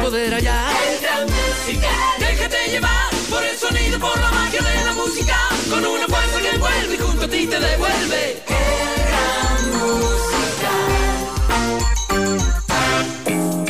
poder 0.00 0.34
hallar. 0.34 0.72
El 0.88 1.00
gran 1.00 1.24
musical. 1.26 1.90
Déjate 2.18 2.70
llevar 2.70 3.10
por 3.28 3.44
el 3.44 3.56
sonido, 3.56 3.98
por 3.98 4.18
la 4.18 4.30
magia 4.30 4.62
de 4.62 4.84
la 4.84 4.92
música. 4.94 5.36
Con 5.68 5.84
una 5.84 6.06
fuerza 6.06 6.40
que 6.40 6.58
vuelve 6.58 6.94
y 6.94 6.98
junto 6.98 7.24
a 7.24 7.28
ti 7.28 7.46
te 7.46 7.60
devuelve. 7.60 8.42
El 8.46 9.02
gran 9.10 9.70
musical. 9.78 10.88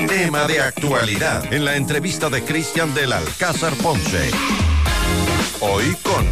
Tema 0.09 0.45
de 0.47 0.61
actualidad 0.61 1.53
en 1.53 1.65
la 1.65 1.77
entrevista 1.77 2.31
de 2.31 2.45
Cristian 2.45 2.95
del 2.95 3.13
Alcázar 3.13 3.75
Ponce. 3.75 4.31
Hoy 5.61 5.97
con 6.03 6.27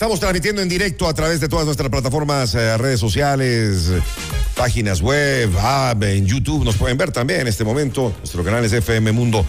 estamos 0.00 0.18
transmitiendo 0.18 0.62
en 0.62 0.68
directo 0.70 1.06
a 1.06 1.12
través 1.12 1.40
de 1.40 1.48
todas 1.50 1.66
nuestras 1.66 1.90
plataformas, 1.90 2.54
eh, 2.54 2.78
redes 2.78 2.98
sociales, 2.98 3.90
eh, 3.90 4.00
páginas 4.56 5.02
web, 5.02 5.50
app, 5.58 6.02
en 6.04 6.24
YouTube. 6.24 6.64
Nos 6.64 6.76
pueden 6.76 6.96
ver 6.96 7.12
también 7.12 7.42
en 7.42 7.48
este 7.48 7.64
momento. 7.64 8.10
Nuestro 8.16 8.42
canal 8.42 8.64
es 8.64 8.72
FM 8.72 9.12
Mundo 9.12 9.44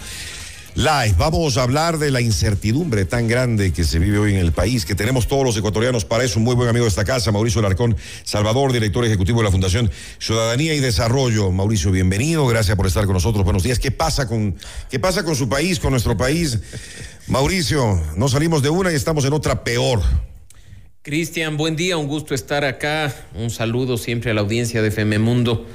Live. 0.74 1.14
Vamos 1.16 1.56
a 1.56 1.62
hablar 1.62 1.96
de 1.96 2.10
la 2.10 2.20
incertidumbre 2.20 3.06
tan 3.06 3.28
grande 3.28 3.72
que 3.72 3.82
se 3.82 3.98
vive 3.98 4.18
hoy 4.18 4.34
en 4.34 4.40
el 4.40 4.52
país, 4.52 4.84
que 4.84 4.94
tenemos 4.94 5.26
todos 5.26 5.42
los 5.42 5.56
ecuatorianos 5.56 6.04
para 6.04 6.22
eso. 6.22 6.38
Un 6.38 6.44
muy 6.44 6.54
buen 6.54 6.68
amigo 6.68 6.84
de 6.84 6.90
esta 6.90 7.06
casa, 7.06 7.32
Mauricio 7.32 7.62
Larcón 7.62 7.96
Salvador, 8.22 8.74
director 8.74 9.06
ejecutivo 9.06 9.38
de 9.38 9.44
la 9.44 9.50
Fundación 9.50 9.90
Ciudadanía 10.18 10.74
y 10.74 10.80
Desarrollo. 10.80 11.50
Mauricio, 11.50 11.90
bienvenido. 11.90 12.46
Gracias 12.46 12.76
por 12.76 12.86
estar 12.86 13.06
con 13.06 13.14
nosotros. 13.14 13.42
Buenos 13.42 13.62
días. 13.62 13.78
¿Qué 13.78 13.90
pasa 13.90 14.28
con, 14.28 14.54
qué 14.90 14.98
pasa 14.98 15.24
con 15.24 15.34
su 15.34 15.48
país, 15.48 15.80
con 15.80 15.92
nuestro 15.92 16.14
país? 16.14 16.58
Mauricio, 17.26 17.98
no 18.16 18.28
salimos 18.28 18.62
de 18.62 18.68
una 18.68 18.92
y 18.92 18.96
estamos 18.96 19.24
en 19.24 19.32
otra 19.32 19.64
peor. 19.64 20.02
Cristian, 21.04 21.56
buen 21.56 21.74
día, 21.74 21.96
un 21.96 22.06
gusto 22.06 22.32
estar 22.32 22.64
acá. 22.64 23.12
Un 23.34 23.50
saludo 23.50 23.96
siempre 23.96 24.30
a 24.30 24.34
la 24.34 24.42
audiencia 24.42 24.82
de 24.82 24.88
FM 24.88 25.18
Mundo. 25.18 25.66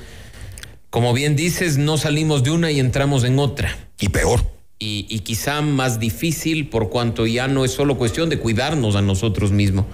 Como 0.90 1.14
bien 1.14 1.36
dices, 1.36 1.78
no 1.78 1.98
salimos 1.98 2.44
de 2.44 2.52
una 2.52 2.72
y 2.72 2.80
entramos 2.80 3.26
en 3.26 3.38
otra. 3.38 3.78
Y 4.00 4.08
peor. 4.08 4.40
Y, 4.80 5.06
y 5.10 5.20
quizá 5.20 5.60
más 5.60 6.00
difícil 6.00 6.70
por 6.70 6.90
cuanto 6.90 7.28
ya 7.28 7.50
no 7.50 7.66
es 7.66 7.72
solo 7.72 7.98
cuestión 7.98 8.30
de 8.30 8.40
cuidarnos 8.40 8.96
a 8.96 9.02
nosotros 9.02 9.52
mismos, 9.52 9.86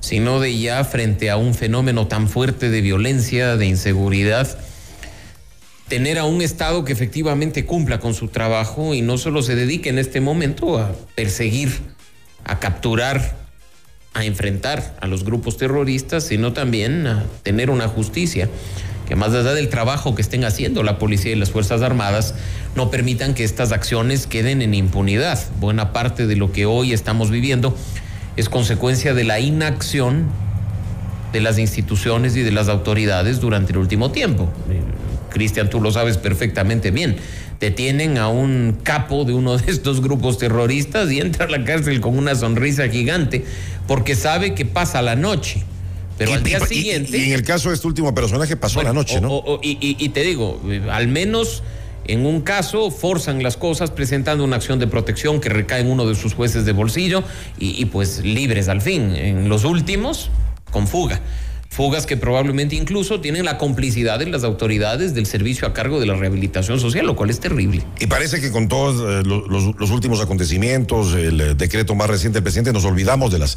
sino 0.00 0.40
de 0.40 0.58
ya 0.58 0.82
frente 0.82 1.30
a 1.30 1.36
un 1.36 1.54
fenómeno 1.54 2.08
tan 2.08 2.28
fuerte 2.28 2.68
de 2.68 2.80
violencia, 2.80 3.56
de 3.56 3.66
inseguridad, 3.66 4.58
tener 5.86 6.18
a 6.18 6.24
un 6.24 6.42
Estado 6.42 6.84
que 6.84 6.92
efectivamente 6.92 7.66
cumpla 7.66 8.00
con 8.00 8.14
su 8.14 8.26
trabajo 8.26 8.94
y 8.94 9.00
no 9.00 9.16
solo 9.16 9.42
se 9.42 9.54
dedique 9.54 9.90
en 9.90 10.00
este 10.00 10.20
momento 10.20 10.76
a 10.80 10.92
perseguir, 11.14 11.70
a 12.42 12.58
capturar, 12.58 13.41
a 14.14 14.24
enfrentar 14.24 14.96
a 15.00 15.06
los 15.06 15.24
grupos 15.24 15.56
terroristas, 15.56 16.24
sino 16.24 16.52
también 16.52 17.06
a 17.06 17.24
tener 17.42 17.70
una 17.70 17.88
justicia 17.88 18.48
que 19.06 19.16
más 19.16 19.32
allá 19.34 19.52
del 19.52 19.68
trabajo 19.68 20.14
que 20.14 20.22
estén 20.22 20.44
haciendo 20.44 20.82
la 20.82 20.98
policía 20.98 21.32
y 21.32 21.36
las 21.36 21.50
Fuerzas 21.50 21.82
Armadas, 21.82 22.34
no 22.76 22.90
permitan 22.90 23.34
que 23.34 23.44
estas 23.44 23.72
acciones 23.72 24.26
queden 24.26 24.62
en 24.62 24.74
impunidad. 24.74 25.38
Buena 25.60 25.92
parte 25.92 26.26
de 26.26 26.36
lo 26.36 26.52
que 26.52 26.66
hoy 26.66 26.92
estamos 26.92 27.30
viviendo 27.30 27.76
es 28.36 28.48
consecuencia 28.48 29.12
de 29.14 29.24
la 29.24 29.40
inacción 29.40 30.26
de 31.32 31.40
las 31.40 31.58
instituciones 31.58 32.36
y 32.36 32.42
de 32.42 32.52
las 32.52 32.68
autoridades 32.68 33.40
durante 33.40 33.72
el 33.72 33.78
último 33.78 34.12
tiempo. 34.12 34.48
Cristian, 35.30 35.70
tú 35.70 35.80
lo 35.80 35.90
sabes 35.90 36.18
perfectamente 36.18 36.90
bien. 36.90 37.16
Detienen 37.58 38.18
a 38.18 38.28
un 38.28 38.78
capo 38.82 39.24
de 39.24 39.32
uno 39.32 39.56
de 39.56 39.70
estos 39.70 40.02
grupos 40.02 40.36
terroristas 40.36 41.10
y 41.10 41.20
entra 41.20 41.46
a 41.46 41.48
la 41.48 41.64
cárcel 41.64 42.00
con 42.00 42.18
una 42.18 42.34
sonrisa 42.34 42.88
gigante 42.88 43.44
porque 43.86 44.14
sabe 44.14 44.54
que 44.54 44.64
pasa 44.66 45.02
la 45.02 45.16
noche. 45.16 45.64
Pero 46.18 46.30
y, 46.32 46.34
al 46.34 46.42
día 46.44 46.58
y- 46.62 46.66
siguiente. 46.66 47.18
Y, 47.18 47.24
en 47.24 47.32
el 47.32 47.42
caso 47.42 47.70
de 47.70 47.74
este 47.74 47.86
último 47.86 48.14
personaje 48.14 48.56
pasó 48.56 48.76
Bueno, 48.76 48.90
la 48.90 48.94
noche, 48.94 49.20
¿no? 49.20 49.28
o- 49.32 49.54
o- 49.56 49.60
y, 49.62 50.08
te 50.10 50.22
digo, 50.22 50.60
al 50.90 51.08
menos 51.08 51.62
en 52.04 52.26
un 52.26 52.40
caso 52.42 52.90
forzan 52.90 53.42
las 53.42 53.56
cosas 53.56 53.90
presentando 53.90 54.44
una 54.44 54.56
acción 54.56 54.78
de 54.78 54.86
protección 54.86 55.40
que 55.40 55.48
recae 55.48 55.80
en 55.80 55.90
uno 55.90 56.04
de 56.06 56.14
sus 56.14 56.34
jueces 56.34 56.64
de 56.64 56.72
bolsillo 56.72 57.22
y, 57.58 57.80
y, 57.80 57.86
pues 57.86 58.20
libres 58.24 58.68
al 58.68 58.80
fin. 58.82 59.14
En 59.16 59.48
los 59.48 59.64
últimos, 59.64 60.30
con 60.70 60.86
fuga. 60.86 61.20
Fugas 61.72 62.04
que 62.04 62.18
probablemente 62.18 62.76
incluso 62.76 63.22
tienen 63.22 63.46
la 63.46 63.56
complicidad 63.56 64.18
de 64.18 64.26
las 64.26 64.44
autoridades 64.44 65.14
del 65.14 65.24
servicio 65.24 65.66
a 65.66 65.72
cargo 65.72 66.00
de 66.00 66.04
la 66.06 66.14
rehabilitación 66.14 66.78
social, 66.78 67.06
lo 67.06 67.16
cual 67.16 67.30
es 67.30 67.40
terrible. 67.40 67.82
Y 67.98 68.08
parece 68.08 68.42
que 68.42 68.50
con 68.52 68.68
todos 68.68 68.96
eh, 69.00 69.26
lo- 69.26 69.46
los, 69.48 69.74
los 69.80 69.90
últimos 69.90 70.20
acontecimientos, 70.20 71.14
el 71.14 71.40
eh, 71.40 71.54
decreto 71.54 71.94
más 71.94 72.10
reciente 72.10 72.36
del 72.36 72.42
presidente, 72.42 72.74
nos 72.74 72.84
olvidamos 72.84 73.32
de 73.32 73.38
las, 73.38 73.56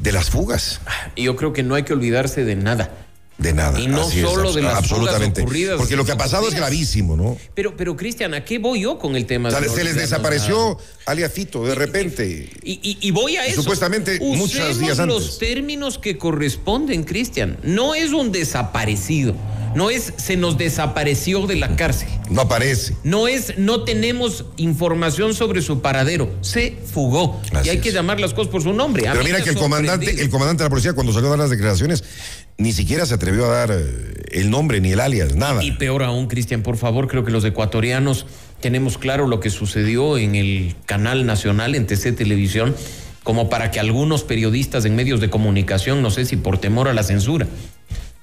de 0.00 0.12
las 0.12 0.30
fugas. 0.30 0.80
Yo 1.16 1.34
creo 1.34 1.52
que 1.52 1.64
no 1.64 1.74
hay 1.74 1.82
que 1.82 1.92
olvidarse 1.94 2.44
de 2.44 2.54
nada. 2.54 2.92
De 3.38 3.52
nada. 3.52 3.78
Y 3.78 3.86
no 3.86 4.02
Así 4.02 4.18
es, 4.18 4.24
solo 4.28 4.52
de 4.52 4.62
las 4.62 4.78
absolutamente. 4.78 5.42
ocurridas 5.42 5.76
Porque 5.78 5.94
lo 5.94 6.04
que 6.04 6.10
ha 6.10 6.16
pasado 6.16 6.42
es 6.48 6.50
días. 6.50 6.60
gravísimo, 6.60 7.16
¿no? 7.16 7.36
Pero, 7.54 7.76
pero 7.76 7.96
Cristian, 7.96 8.34
¿a 8.34 8.44
qué 8.44 8.58
voy 8.58 8.80
yo 8.80 8.98
con 8.98 9.14
el 9.14 9.26
tema? 9.26 9.48
O 9.48 9.52
sea, 9.52 9.60
de 9.60 9.68
se 9.68 9.84
les 9.84 9.94
desapareció 9.94 10.70
nada? 10.70 10.76
alias 11.06 11.32
Fito 11.32 11.64
de 11.64 11.76
repente. 11.76 12.50
Y, 12.64 12.72
y- 12.82 12.98
y 13.00 13.10
voy 13.12 13.36
a 13.36 13.46
eso. 13.46 13.62
supuestamente 13.62 14.18
muchos 14.20 14.56
Usemos 14.56 14.78
días 14.80 14.98
los 14.98 15.22
antes. 15.22 15.38
términos 15.38 15.98
que 15.98 16.18
corresponden, 16.18 17.04
Cristian. 17.04 17.58
No 17.62 17.94
es 17.94 18.10
un 18.12 18.32
desaparecido. 18.32 19.34
No 19.74 19.90
es 19.90 20.12
se 20.16 20.36
nos 20.36 20.58
desapareció 20.58 21.46
de 21.46 21.56
la 21.56 21.76
cárcel. 21.76 22.08
No 22.30 22.42
aparece. 22.42 22.96
No 23.04 23.28
es 23.28 23.58
no 23.58 23.84
tenemos 23.84 24.44
información 24.56 25.34
sobre 25.34 25.62
su 25.62 25.80
paradero. 25.80 26.30
Se 26.40 26.76
fugó. 26.92 27.40
Así 27.52 27.68
y 27.68 27.70
hay 27.70 27.76
es. 27.76 27.82
que 27.82 27.92
llamar 27.92 28.20
las 28.20 28.34
cosas 28.34 28.50
por 28.50 28.62
su 28.62 28.72
nombre. 28.72 29.04
Pero 29.10 29.24
mira 29.24 29.42
que 29.42 29.50
el 29.50 29.56
comandante, 29.56 30.10
el 30.10 30.30
comandante 30.30 30.62
de 30.62 30.66
la 30.66 30.70
policía, 30.70 30.92
cuando 30.92 31.12
salió 31.12 31.28
a 31.28 31.30
dar 31.30 31.38
las 31.38 31.50
declaraciones, 31.50 32.04
ni 32.58 32.72
siquiera 32.72 33.06
se 33.06 33.14
atrevió 33.14 33.46
a 33.46 33.48
dar 33.48 33.70
eh, 33.72 34.24
el 34.32 34.50
nombre 34.50 34.80
ni 34.80 34.92
el 34.92 35.00
alias, 35.00 35.36
nada. 35.36 35.62
Y 35.62 35.72
peor 35.72 36.02
aún, 36.02 36.26
Cristian, 36.26 36.62
por 36.62 36.76
favor, 36.76 37.06
creo 37.06 37.24
que 37.24 37.30
los 37.30 37.44
ecuatorianos 37.44 38.26
tenemos 38.60 38.98
claro 38.98 39.26
lo 39.26 39.40
que 39.40 39.50
sucedió 39.50 40.18
en 40.18 40.34
el 40.34 40.74
canal 40.84 41.24
nacional, 41.24 41.74
en 41.74 41.86
TC 41.86 42.16
Televisión, 42.16 42.74
como 43.22 43.48
para 43.48 43.70
que 43.70 43.78
algunos 43.78 44.24
periodistas 44.24 44.84
en 44.84 44.96
medios 44.96 45.20
de 45.20 45.30
comunicación, 45.30 46.02
no 46.02 46.10
sé 46.10 46.24
si 46.24 46.36
por 46.36 46.58
temor 46.58 46.88
a 46.88 46.94
la 46.94 47.04
censura, 47.04 47.46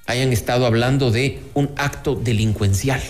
hayan 0.06 0.32
estado 0.32 0.66
hablando 0.66 1.10
de 1.10 1.40
un 1.54 1.70
acto 1.76 2.14
delincuencial. 2.14 3.02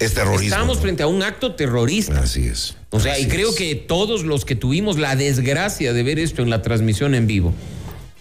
Es 0.00 0.14
terrorismo. 0.14 0.54
Estamos 0.54 0.78
frente 0.78 1.02
a 1.02 1.06
un 1.06 1.22
acto 1.22 1.54
terrorista. 1.54 2.20
Así 2.20 2.46
es. 2.46 2.76
O 2.90 3.00
sea, 3.00 3.18
y 3.18 3.28
creo 3.28 3.50
es. 3.50 3.56
que 3.56 3.74
todos 3.74 4.24
los 4.24 4.44
que 4.44 4.54
tuvimos 4.54 4.98
la 4.98 5.16
desgracia 5.16 5.92
de 5.92 6.02
ver 6.02 6.18
esto 6.18 6.42
en 6.42 6.50
la 6.50 6.62
transmisión 6.62 7.14
en 7.14 7.26
vivo, 7.26 7.52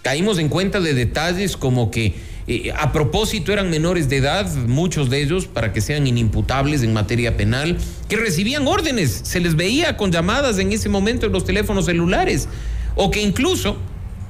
caímos 0.02 0.38
en 0.40 0.50
cuenta 0.50 0.80
de 0.80 0.94
detalles 0.94 1.58
como 1.58 1.92
que 1.92 2.14
eh, 2.48 2.74
a 2.76 2.92
propósito 2.92 3.54
eran 3.54 3.70
menores 3.70 4.10
de 4.10 4.18
edad, 4.18 4.52
muchos 4.54 5.10
de 5.10 5.22
ellos, 5.22 5.46
para 5.48 5.74
que 5.74 5.82
sean 5.82 6.08
inimputables 6.08 6.84
en 6.84 6.94
materia 6.94 7.38
penal, 7.38 7.78
que 8.10 8.18
recibían 8.18 8.68
órdenes, 8.68 9.22
se 9.24 9.40
les 9.40 9.56
veía 9.56 9.96
con 9.98 10.12
llamadas 10.12 10.58
en 10.58 10.72
ese 10.72 10.90
momento 10.90 11.28
en 11.28 11.32
los 11.32 11.46
teléfonos 11.46 11.86
celulares, 11.86 12.48
o 12.96 13.12
que 13.12 13.22
incluso, 13.22 13.78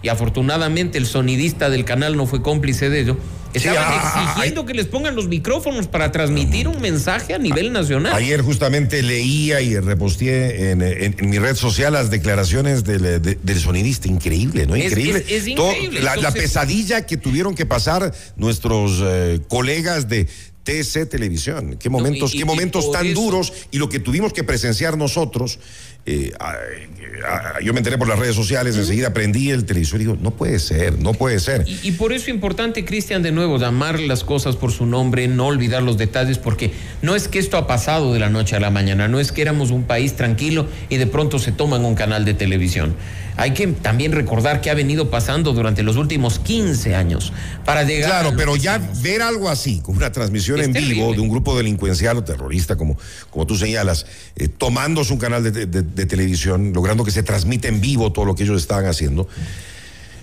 y 0.02 0.10
afortunadamente 0.10 0.98
el 0.98 1.06
sonidista 1.06 1.70
del 1.70 1.86
canal 1.86 2.16
no 2.18 2.26
fue 2.26 2.42
cómplice 2.42 2.90
de 2.90 3.02
ello, 3.02 3.18
estaban 3.54 3.78
ah, 3.86 4.12
ah, 4.16 4.32
exigiendo 4.32 4.66
que 4.66 4.74
les 4.74 4.86
pongan 4.88 5.14
los 5.16 5.28
micrófonos 5.28 5.88
para 5.88 6.12
transmitir 6.12 6.68
un 6.70 6.80
mensaje 6.82 7.34
a 7.34 7.38
nivel 7.38 7.74
nacional. 7.74 8.14
Ayer 8.16 8.42
justamente 8.42 9.04
leía 9.04 9.60
y 9.62 9.78
reposteé 9.78 10.72
en, 10.72 10.82
en- 10.82 11.16
en 11.20 11.30
mi 11.30 11.38
red 11.38 11.56
social 11.56 11.94
las 11.94 12.10
declaraciones 12.10 12.84
del, 12.86 13.22
de- 13.22 13.38
del 13.42 13.60
sonidista. 13.60 14.08
Increíble, 14.08 14.66
¿no? 14.66 14.76
Increíble. 14.78 15.26
es- 15.28 15.48
increíble. 15.48 16.00
la, 16.00 16.12
la 16.16 16.30
Entonces- 16.30 16.42
pesadilla 16.44 17.06
que 17.06 17.18
tuvieron 17.18 17.54
que 17.56 17.66
pasar 17.66 18.14
nuestros 18.38 19.00
eh, 19.04 19.42
colegas 19.50 20.08
de 20.08 20.28
TC 20.64 21.08
Televisión. 21.08 21.76
Qué 21.80 21.90
momentos, 21.90 22.34
y- 22.34 22.38
qué 22.38 22.44
y 22.44 22.46
momentos 22.46 22.92
tan 22.92 23.08
eso- 23.08 23.20
duros 23.20 23.52
y 23.72 23.80
lo 23.80 23.90
que 23.90 24.00
tuvimos 24.00 24.32
que 24.32 24.44
presenciar 24.44 24.98
nosotros. 24.98 25.60
Eh, 26.06 26.32
yo 27.64 27.74
me 27.74 27.80
enteré 27.80 27.98
por 27.98 28.08
las 28.08 28.18
redes 28.18 28.36
sociales, 28.36 28.76
enseguida 28.76 29.14
prendí 29.14 29.52
el 29.52 29.66
televisor 29.66 30.02
y 30.02 30.06
digo, 30.06 30.18
no 30.20 30.32
puede 30.32 30.58
ser, 30.59 30.98
no 30.98 31.14
puede 31.14 31.40
ser. 31.40 31.64
Y, 31.68 31.80
y 31.90 31.92
por 31.92 32.12
eso 32.12 32.24
es 32.24 32.30
importante, 32.30 32.84
Cristian, 32.86 33.22
de 33.22 33.32
nuevo, 33.32 33.58
llamar 33.58 34.00
las 34.00 34.24
cosas 34.24 34.56
por 34.56 34.72
su 34.72 34.86
nombre, 34.86 35.28
no 35.28 35.46
olvidar 35.48 35.84
los 35.84 35.98
detalles, 35.98 36.40
porque 36.40 36.72
no 37.02 37.16
es 37.16 37.28
que 37.28 37.38
esto 37.38 37.58
ha 37.58 37.68
pasado 37.68 38.14
de 38.14 38.20
la 38.20 38.30
noche 38.30 38.56
a 38.56 38.59
la 38.59 38.72
mañana, 38.72 39.08
no 39.08 39.20
es 39.20 39.32
que 39.32 39.42
éramos 39.42 39.70
un 39.70 39.84
país 39.84 40.16
tranquilo 40.16 40.68
y 40.90 40.98
de 40.98 41.08
pronto 41.08 41.38
se 41.38 41.52
toman 41.52 41.86
un 41.86 41.96
canal 41.96 42.26
de 42.26 42.34
televisión. 42.34 42.96
Hay 43.41 43.53
que 43.55 43.66
también 43.67 44.11
recordar 44.11 44.61
que 44.61 44.70
ha 44.70 44.76
venido 44.76 45.09
pasando 45.09 45.52
durante 45.53 45.82
los 45.82 45.96
últimos 45.97 46.38
15 46.38 46.93
años 46.93 47.34
para 47.66 47.84
llegar. 47.84 48.09
Claro, 48.22 48.34
pero 48.38 48.55
ya 48.55 48.79
ver 49.02 49.23
algo 49.23 49.49
así, 49.49 49.79
como 49.82 49.97
una 49.97 50.11
transmisión 50.11 50.59
Es 50.59 50.67
en 50.67 50.73
vivo 50.73 51.11
de 51.14 51.20
un 51.22 51.28
grupo 51.29 51.58
delincuencial 51.58 52.17
o 52.17 52.23
terrorista, 52.23 52.76
como, 52.76 52.97
como 53.32 53.47
tú 53.47 53.55
señalas, 53.58 54.05
eh, 54.35 54.47
tomándose 54.47 55.11
un 55.11 55.17
canal 55.20 55.43
de, 55.43 55.52
de- 55.66 55.82
de 55.82 56.05
televisión, 56.05 56.72
logrando 56.73 57.03
que 57.03 57.09
se 57.11 57.23
transmita 57.23 57.67
en 57.67 57.82
vivo 57.82 58.11
todo 58.11 58.26
lo 58.26 58.35
que 58.35 58.43
ellos 58.43 58.61
estaban 58.61 58.85
haciendo. 58.85 59.28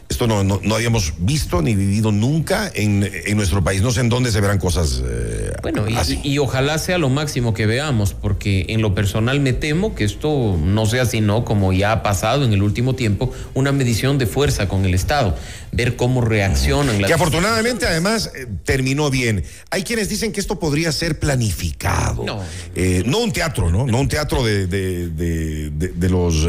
Esto 0.09 0.27
no, 0.27 0.43
no, 0.43 0.59
no 0.63 0.75
habíamos 0.75 1.13
visto 1.19 1.61
ni 1.61 1.75
vivido 1.75 2.13
nunca 2.13 2.71
en, 2.75 3.09
en 3.27 3.37
nuestro 3.37 3.63
país. 3.63 3.83
No 3.83 3.91
sé 3.91 4.01
en 4.01 4.09
dónde 4.09 4.33
se 4.33 4.41
verán 4.41 4.59
cosas 4.59 5.03
eh, 5.05 5.53
Bueno, 5.63 5.89
y, 5.89 5.97
así. 5.97 6.19
y 6.25 6.39
ojalá 6.39 6.79
sea 6.79 6.97
lo 6.99 7.11
máximo 7.11 7.53
que 7.53 7.67
veamos, 7.67 8.15
porque 8.15 8.67
en 8.71 8.81
lo 8.81 8.95
personal 8.95 9.39
me 9.41 9.53
temo 9.53 9.95
que 9.95 10.05
esto 10.05 10.59
no 10.63 10.87
sea 10.87 11.05
sino, 11.05 11.45
como 11.45 11.73
ya 11.75 11.93
ha 11.93 12.03
pasado 12.03 12.45
en 12.45 12.53
el 12.55 12.63
último 12.63 12.95
tiempo, 12.95 13.33
una 13.55 13.71
medición 13.71 14.17
de 14.19 14.27
fuerza 14.27 14.67
con 14.67 14.85
el 14.87 14.95
Estado, 14.95 15.37
ver 15.73 15.97
cómo 15.97 16.23
reaccionan 16.23 17.01
las 17.03 17.09
Que 17.09 17.15
afortunadamente 17.15 17.87
además 17.87 18.31
eh, 18.35 18.47
terminó 18.65 19.11
bien. 19.11 19.45
Hay 19.71 19.83
quienes 19.85 20.09
dicen 20.09 20.33
que 20.33 20.41
esto 20.41 20.59
podría 20.59 20.91
ser 20.91 21.19
planificado. 21.19 22.25
No. 22.25 22.43
Eh, 22.75 23.03
no 23.05 23.19
un 23.19 23.33
teatro, 23.33 23.71
¿no? 23.71 23.87
No 23.87 24.01
un 24.01 24.09
teatro 24.09 24.43
de, 24.43 24.67
de, 24.67 25.09
de- 25.09 25.71
de- 25.71 26.09
los 26.09 26.47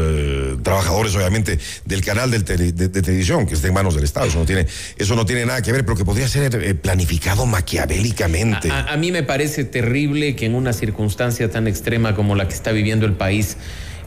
trabajadores, 0.62 1.14
obviamente, 1.14 1.58
del 1.84 2.02
canal 2.02 2.30
del 2.30 2.44
tele- 2.46 2.72
de 2.72 2.88
televisión, 2.88 3.44
que 3.50 3.56
esté 3.56 3.68
en 3.68 3.74
manos 3.74 3.94
del 3.94 4.04
Estado. 4.04 4.26
Eso 4.26 4.38
no 4.38 4.46
tiene, 4.46 4.66
eso 4.96 5.14
no 5.16 5.26
tiene 5.26 5.44
nada 5.44 5.60
que 5.60 5.72
ver, 5.72 5.84
pero 5.84 5.96
que 5.96 6.04
podría 6.04 6.28
ser 6.28 6.54
eh, 6.54 6.74
planificado 6.74 7.44
maquiavélicamente. 7.44 8.70
A, 8.70 8.92
a 8.92 8.96
mí 8.96 9.12
me 9.12 9.22
parece 9.22 9.64
terrible 9.64 10.36
que 10.36 10.46
en 10.46 10.54
una 10.54 10.72
circunstancia 10.72 11.50
tan 11.50 11.66
extrema 11.66 12.14
como 12.14 12.34
la 12.34 12.48
que 12.48 12.54
está 12.54 12.72
viviendo 12.72 13.04
el 13.04 13.12
país 13.12 13.56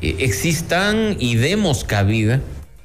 eh, 0.01 0.15
existan 0.19 1.17
y 1.19 1.35
demos 1.35 1.83
cabida 1.83 2.41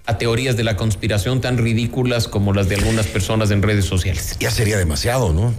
a 0.07 0.19
teorías 0.19 0.57
de 0.57 0.65
la 0.65 0.77
conspiración 0.77 1.41
tan 1.41 1.59
ridículas 1.59 2.29
como 2.29 2.53
las 2.53 2.69
de 2.69 2.77
algunas 2.77 3.07
personas 3.07 3.51
en 3.51 3.63
redes 3.63 3.85
sociales. 3.85 4.37
ya 4.41 4.51
sería 4.51 4.79
demasiado, 4.79 5.33
¿no? 5.33 5.55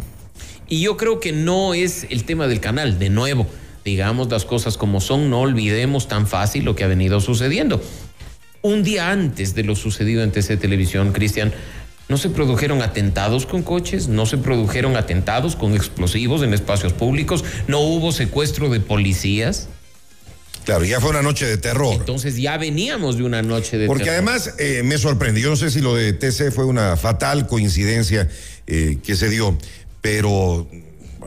Y 0.67 0.81
yo 0.81 0.97
creo 0.97 1.19
que 1.19 1.31
no 1.31 1.73
es 1.73 2.05
el 2.09 2.23
tema 2.23 2.47
del 2.47 2.59
canal, 2.59 2.99
de 2.99 3.09
nuevo. 3.09 3.47
Digamos 3.85 4.29
las 4.29 4.45
cosas 4.45 4.77
como 4.77 5.01
son, 5.01 5.29
no 5.29 5.41
olvidemos 5.41 6.07
tan 6.07 6.27
fácil 6.27 6.63
lo 6.65 6.75
que 6.75 6.83
ha 6.83 6.87
venido 6.87 7.21
sucediendo. 7.21 7.81
Un 8.61 8.83
día 8.83 9.11
antes 9.11 9.55
de 9.55 9.63
lo 9.63 9.75
sucedido 9.75 10.23
en 10.23 10.31
TC 10.31 10.59
Televisión, 10.59 11.13
Cristian, 11.13 11.53
no 12.09 12.17
se 12.17 12.29
produjeron 12.29 12.81
atentados 12.81 13.45
con 13.45 13.61
coches, 13.63 14.07
no 14.07 14.25
se 14.25 14.37
produjeron 14.37 14.97
atentados 14.97 15.55
con 15.55 15.75
explosivos 15.75 16.43
en 16.43 16.53
espacios 16.53 16.91
públicos, 16.91 17.45
no 17.67 17.79
hubo 17.79 18.11
secuestro 18.11 18.69
de 18.69 18.79
policías. 18.79 19.69
Claro, 20.65 20.83
ya 20.83 20.99
fue 20.99 21.11
una 21.11 21.21
noche 21.21 21.45
de 21.45 21.57
terror. 21.57 21.93
Entonces 21.95 22.35
ya 22.35 22.57
veníamos 22.57 23.17
de 23.17 23.23
una 23.23 23.41
noche 23.41 23.77
de 23.77 23.87
Porque 23.87 24.05
terror. 24.05 24.17
además 24.17 24.55
eh, 24.59 24.81
me 24.83 24.97
sorprendió, 24.97 25.45
yo 25.45 25.49
no 25.51 25.55
sé 25.55 25.71
si 25.71 25.79
lo 25.81 25.95
de 25.95 26.13
TC 26.13 26.51
fue 26.51 26.65
una 26.65 26.97
fatal 26.97 27.47
coincidencia 27.47 28.27
eh, 28.67 28.97
que 29.03 29.15
se 29.15 29.29
dio, 29.29 29.57
pero 30.01 30.67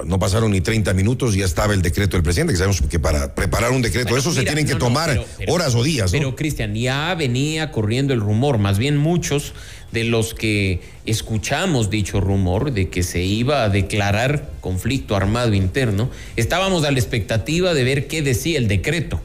no 0.06 0.18
pasaron 0.18 0.52
ni 0.52 0.60
30 0.60 0.94
minutos 0.94 1.34
y 1.36 1.40
ya 1.40 1.44
estaba 1.44 1.74
el 1.74 1.82
decreto 1.82 2.16
del 2.16 2.22
presidente, 2.22 2.52
que 2.54 2.56
sabemos 2.58 2.80
que 2.82 2.98
para 2.98 3.34
preparar 3.34 3.72
un 3.72 3.82
decreto 3.82 4.08
Bueno, 4.08 4.20
eso 4.20 4.32
se 4.32 4.42
tienen 4.42 4.64
que 4.66 4.72
no, 4.72 4.78
no, 4.78 4.84
tomar 4.86 5.10
pero- 5.10 5.24
pero- 5.38 5.52
horas 5.52 5.74
o 5.74 5.82
días. 5.82 6.10
Pero 6.10 6.34
Cristian, 6.34 6.74
ya 6.74 7.14
venía 7.14 7.70
corriendo 7.72 8.14
el 8.14 8.20
rumor, 8.20 8.58
más 8.58 8.78
bien 8.78 8.96
muchos 8.96 9.52
de 9.92 10.04
los 10.04 10.32
que 10.32 10.80
escuchamos 11.04 11.90
dicho 11.90 12.20
rumor 12.20 12.72
de 12.72 12.88
que 12.88 13.02
se 13.02 13.22
iba 13.22 13.64
a 13.64 13.68
declarar 13.68 14.48
conflicto 14.62 15.14
armado 15.14 15.52
interno, 15.54 16.10
estábamos 16.36 16.84
a 16.84 16.90
la 16.90 16.98
expectativa 16.98 17.74
de 17.74 17.84
ver 17.84 18.06
qué 18.06 18.22
decía 18.22 18.58
el 18.58 18.68
decreto. 18.68 19.20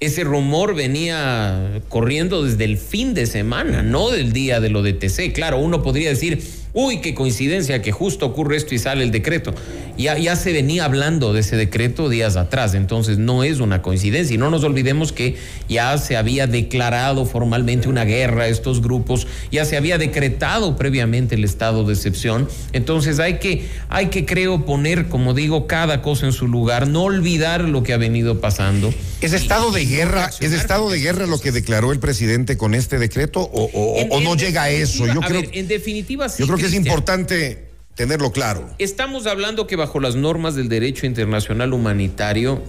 Ese 0.00 0.24
rumor 0.24 0.74
venía 0.74 1.80
corriendo 1.88 2.42
desde 2.44 2.64
el 2.64 2.76
fin 2.78 3.14
de 3.14 3.26
semana, 3.26 3.82
no 3.82 4.10
del 4.10 4.32
día 4.32 4.58
de 4.60 4.68
lo 4.70 4.82
de 4.82 4.94
TC. 4.94 5.32
Claro, 5.32 5.58
uno 5.58 5.82
podría 5.82 6.08
decir, 6.08 6.42
uy, 6.74 7.00
qué 7.00 7.14
coincidencia 7.14 7.82
que 7.82 7.92
justo 7.92 8.26
ocurre 8.26 8.56
esto 8.56 8.74
y 8.74 8.78
sale 8.78 9.04
el 9.04 9.10
decreto. 9.10 9.54
Ya, 9.98 10.16
ya 10.16 10.36
se 10.36 10.52
venía 10.54 10.86
hablando 10.86 11.34
de 11.34 11.40
ese 11.40 11.56
decreto 11.56 12.08
días 12.08 12.36
atrás, 12.36 12.74
entonces 12.74 13.18
no 13.18 13.44
es 13.44 13.60
una 13.60 13.82
coincidencia. 13.82 14.34
Y 14.34 14.38
no 14.38 14.48
nos 14.50 14.64
olvidemos 14.64 15.12
que 15.12 15.36
ya 15.68 15.98
se 15.98 16.16
había 16.16 16.46
declarado 16.46 17.26
formalmente 17.26 17.88
una 17.88 18.04
guerra 18.04 18.44
a 18.44 18.48
estos 18.48 18.80
grupos, 18.80 19.26
ya 19.50 19.64
se 19.66 19.76
había 19.76 19.98
decretado 19.98 20.76
previamente 20.76 21.34
el 21.34 21.44
estado 21.44 21.84
de 21.84 21.92
excepción. 21.92 22.48
Entonces 22.72 23.18
hay 23.18 23.38
que, 23.38 23.66
hay 23.90 24.06
que 24.06 24.24
creo, 24.24 24.64
poner, 24.64 25.08
como 25.08 25.34
digo, 25.34 25.66
cada 25.66 26.00
cosa 26.00 26.24
en 26.26 26.32
su 26.32 26.48
lugar, 26.48 26.88
no 26.88 27.02
olvidar 27.02 27.60
lo 27.62 27.82
que 27.82 27.92
ha 27.92 27.98
venido 27.98 28.40
pasando. 28.40 28.92
¿Es 29.20 29.34
estado 29.34 29.70
de 29.72 29.84
guerra, 29.84 30.30
es 30.40 30.52
estado 30.52 30.90
de 30.90 30.98
guerra 30.98 31.26
lo 31.26 31.38
que 31.38 31.52
declaró 31.52 31.92
el 31.92 32.00
presidente 32.00 32.56
con 32.56 32.74
este 32.74 32.98
decreto 32.98 33.40
o, 33.40 33.70
o- 33.72 33.98
En- 33.98 34.08
o 34.10 34.20
no 34.20 34.34
llega 34.36 34.64
a 34.64 34.70
eso? 34.70 35.06
Yo 35.06 35.22
a 35.22 35.26
creo, 35.26 35.42
ver, 35.42 35.50
en 35.52 35.68
definitiva, 35.68 36.28
sí, 36.28 36.40
yo 36.40 36.46
creo 36.46 36.58
que 36.62 36.68
es 36.68 36.74
importante 36.74 37.66
tenerlo 37.96 38.30
claro. 38.30 38.70
Estamos 38.78 39.26
hablando 39.26 39.66
que 39.66 39.74
bajo 39.74 39.98
las 39.98 40.14
normas 40.14 40.54
del 40.54 40.68
derecho 40.68 41.06
internacional 41.06 41.72
humanitario 41.72 42.62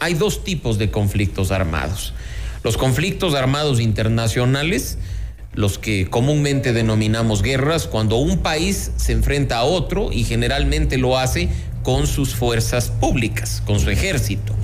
hay 0.00 0.14
dos 0.14 0.42
tipos 0.42 0.78
de 0.78 0.90
conflictos 0.90 1.52
armados. 1.52 2.12
Los 2.64 2.76
conflictos 2.76 3.36
armados 3.36 3.78
internacionales, 3.78 4.98
los 5.54 5.78
que 5.78 6.10
comúnmente 6.10 6.72
denominamos 6.72 7.42
guerras, 7.42 7.86
cuando 7.86 8.16
un 8.16 8.38
país 8.38 8.90
se 8.96 9.12
enfrenta 9.12 9.58
a 9.58 9.62
otro 9.62 10.10
y 10.10 10.24
generalmente 10.24 10.98
lo 10.98 11.16
hace 11.16 11.50
con 11.82 12.06
sus 12.06 12.34
fuerzas 12.34 12.88
públicas, 12.88 13.62
con 13.66 13.80
su 13.80 13.90
ejército. 13.90 14.54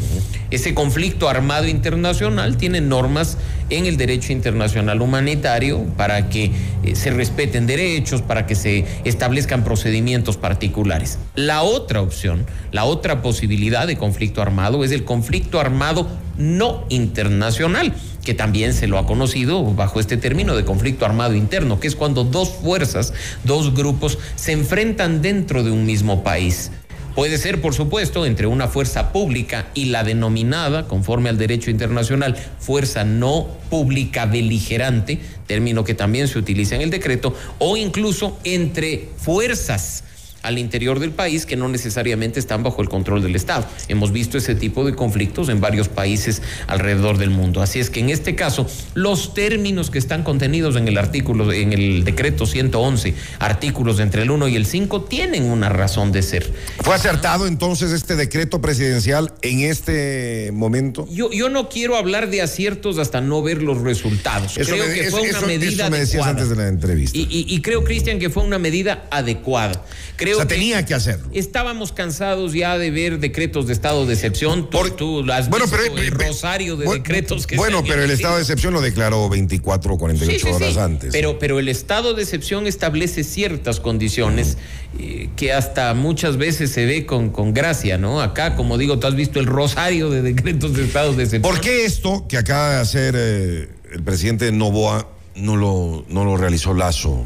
Ese 0.51 0.75
conflicto 0.75 1.29
armado 1.29 1.67
internacional 1.67 2.57
tiene 2.57 2.81
normas 2.81 3.37
en 3.69 3.87
el 3.87 3.97
derecho 3.97 4.33
internacional 4.33 5.03
humanitario 5.03 5.83
para 5.97 6.29
que 6.29 6.53
eh, 6.85 6.95
se 6.95 7.11
respeten 7.11 7.67
derechos, 7.67 8.23
para 8.23 8.47
que 8.47 8.55
se 8.55 8.85
establezcan 9.05 9.65
procedimientos 9.65 10.37
particulares. 10.37 11.19
La 11.35 11.63
otra 11.63 12.01
opción, 12.01 12.47
la 12.71 12.85
otra 12.85 13.23
posibilidad 13.23 13.87
de 13.89 13.97
conflicto 13.97 14.41
armado 14.41 14.85
es 14.85 14.93
el 14.93 15.05
conflicto 15.05 15.59
armado 15.59 16.07
no 16.39 16.85
internacional, 16.91 17.93
que 18.25 18.35
también 18.35 18.73
se 18.73 18.87
lo 18.87 18.99
ha 18.99 19.07
conocido 19.07 19.65
bajo 19.65 19.99
este 19.99 20.17
término 20.17 20.55
de 20.55 20.65
conflicto 20.65 21.05
armado 21.05 21.35
interno, 21.35 21.81
que 21.81 21.89
es 21.89 21.97
cuando 21.97 22.23
dos 22.25 22.51
fuerzas, 22.51 23.13
dos 23.43 23.75
grupos 23.75 24.19
se 24.37 24.53
enfrentan 24.53 25.23
dentro 25.23 25.65
de 25.65 25.73
un 25.73 25.87
mismo 25.87 26.23
país. 26.23 26.71
Puede 27.17 27.39
ser, 27.39 27.63
por 27.63 27.73
supuesto, 27.73 28.27
entre 28.27 28.47
una 28.47 28.69
fuerza 28.69 29.11
pública 29.11 29.69
y 29.73 29.87
la 29.87 30.05
denominada, 30.05 30.87
conforme 30.87 31.31
al 31.31 31.39
derecho 31.39 31.71
internacional, 31.71 32.37
fuerza 32.61 33.05
no 33.05 33.49
pública 33.71 34.27
beligerante, 34.27 35.19
término 35.47 35.83
que 35.83 35.95
también 35.95 36.29
se 36.29 36.39
utiliza 36.39 36.75
en 36.75 36.83
el 36.83 36.91
decreto, 36.91 37.35
o 37.59 37.79
incluso 37.79 38.39
entre 38.45 39.09
fuerzas 39.17 40.05
al 40.47 40.59
interior 40.59 41.01
del 41.01 41.11
país 41.11 41.45
que 41.45 41.57
no 41.57 41.69
necesariamente 41.69 42.39
están 42.41 42.63
bajo 42.63 42.81
el 42.83 42.89
control 42.89 43.23
del 43.23 43.35
Estado. 43.35 43.67
Hemos 43.89 44.13
visto 44.13 44.39
ese 44.39 44.55
tipo 44.55 44.85
de 44.85 44.95
conflictos 44.95 45.49
en 45.49 45.61
varios 45.61 45.89
países 45.89 46.41
alrededor 46.69 47.19
del 47.19 47.31
mundo. 47.31 47.63
Así 47.63 47.81
es 47.81 47.91
que 47.91 48.01
en 48.01 48.11
este 48.11 48.35
caso, 48.37 48.67
los 48.95 49.35
términos 49.35 49.91
que 49.91 49.99
están 49.99 50.23
contenidos 50.23 50.77
en 50.77 50.87
el 50.89 50.99
artículo, 50.99 51.53
en 51.53 51.73
el 51.73 52.05
decreto 52.05 52.47
111, 52.47 53.15
artículos 53.41 53.99
entre 54.01 54.23
el 54.23 54.31
1 54.31 54.49
y 54.49 54.57
el 54.57 54.67
5, 54.67 55.03
tienen 55.05 55.45
una 55.45 55.69
razón 55.69 56.13
de 56.13 56.23
ser. 56.23 56.53
¿Fue 56.81 56.95
acertado 56.95 57.47
entonces 57.47 57.91
este 57.93 58.15
decreto 58.17 58.61
presidencial 58.61 59.33
en 59.43 59.61
este 59.61 60.51
momento? 60.53 61.09
Yo, 61.11 61.31
yo 61.33 61.49
no 61.49 61.69
quiero 61.69 61.97
hablar 61.97 62.31
de 62.31 62.43
aciertos 62.43 62.99
hasta 62.99 63.21
no 63.21 63.43
ver 63.43 63.63
los 63.63 63.81
resultados. 63.81 64.57
Eso 64.57 64.71
creo 64.73 64.87
me- 64.87 64.95
que 64.95 65.01
eso- 65.01 65.11
fue 65.19 65.29
una 65.29 65.39
eso- 65.39 65.47
medida 65.47 65.91
me 65.91 65.99
decías 65.99 66.23
adecuada. 66.25 66.31
antes 66.31 66.49
de 66.51 66.57
la 66.57 66.69
entrevista. 66.69 67.19
Y, 67.19 67.23
y- 67.23 67.47
y 67.55 67.61
creo, 67.63 67.83
Cristian, 67.85 68.19
que 68.19 68.31
fue 68.31 68.45
una 68.45 68.59
medida 68.59 69.07
adecuada. 69.11 69.85
Creo 70.17 70.36
O 70.37 70.41
sea, 70.41 70.49
que 70.49 70.55
tenía 70.55 70.85
que 70.87 70.95
hacerlo. 70.95 71.29
Estábamos 71.33 71.93
cansados 71.93 72.53
ya 72.53 72.79
de 72.79 72.91
ver 72.91 73.19
decretos 73.19 73.67
de 73.67 73.73
estado 73.73 74.07
de 74.07 74.15
excepción. 74.15 74.71
Tú, 74.71 74.79
Por- 74.79 74.91
tú 74.97 75.21
has 75.33 75.49
Bueno, 75.49 75.67
visto 75.67 75.79
pero- 75.83 75.99
el 75.99 76.13
pero- 76.13 76.29
rosario 76.29 76.77
de 76.77 76.85
bueno, 76.87 77.03
decretos 77.03 77.47
que 77.47 77.57
Bueno, 77.57 77.83
pero 77.87 78.03
el 78.03 78.11
estado 78.11 78.37
de 78.37 78.43
excepción 78.43 78.73
lo 78.75 78.81
declaró 78.81 79.29
24 79.29 79.95
o 79.95 79.99
48 79.99 80.39
Sí, 80.39 80.47
sí, 80.49 80.55
horas 80.55 80.75
sí. 80.75 80.79
antes. 80.79 81.13
Pero, 81.13 81.39
pero 81.39 81.59
el 81.59 81.69
estado 81.69 82.15
de 82.15 82.23
excepción 82.23 82.67
establece 82.67 83.25
ciertas 83.25 83.81
condiciones 83.81 84.57
eh, 84.99 85.29
que 85.37 85.53
hasta 85.53 85.93
muchas 85.95 86.37
veces 86.37 86.71
se 86.71 86.87
ve 86.87 87.05
con, 87.07 87.31
con 87.31 87.53
gracia, 87.53 87.99
¿no? 87.99 88.21
Acá, 88.23 88.55
como 88.57 88.79
digo, 88.79 88.99
tú 88.99 89.07
has 89.07 89.15
visto 89.15 89.41
el 89.41 89.47
rosario 89.47 90.11
de 90.11 90.23
decretos 90.23 90.75
de 90.75 90.85
estado 90.85 91.13
de 91.15 91.25
excepción. 91.25 91.53
¿Por 91.53 91.61
qué 91.61 91.85
esto 91.85 92.27
que 92.29 92.39
acaba 92.39 92.75
de 92.77 92.81
hacer 92.81 93.15
eh, 93.17 93.69
el 93.93 94.03
presidente 94.03 94.51
Novoa 94.53 95.09
no 95.35 95.57
lo, 95.57 96.05
no 96.09 96.25
lo 96.25 96.37
realizó 96.37 96.73
Lazo 96.73 97.25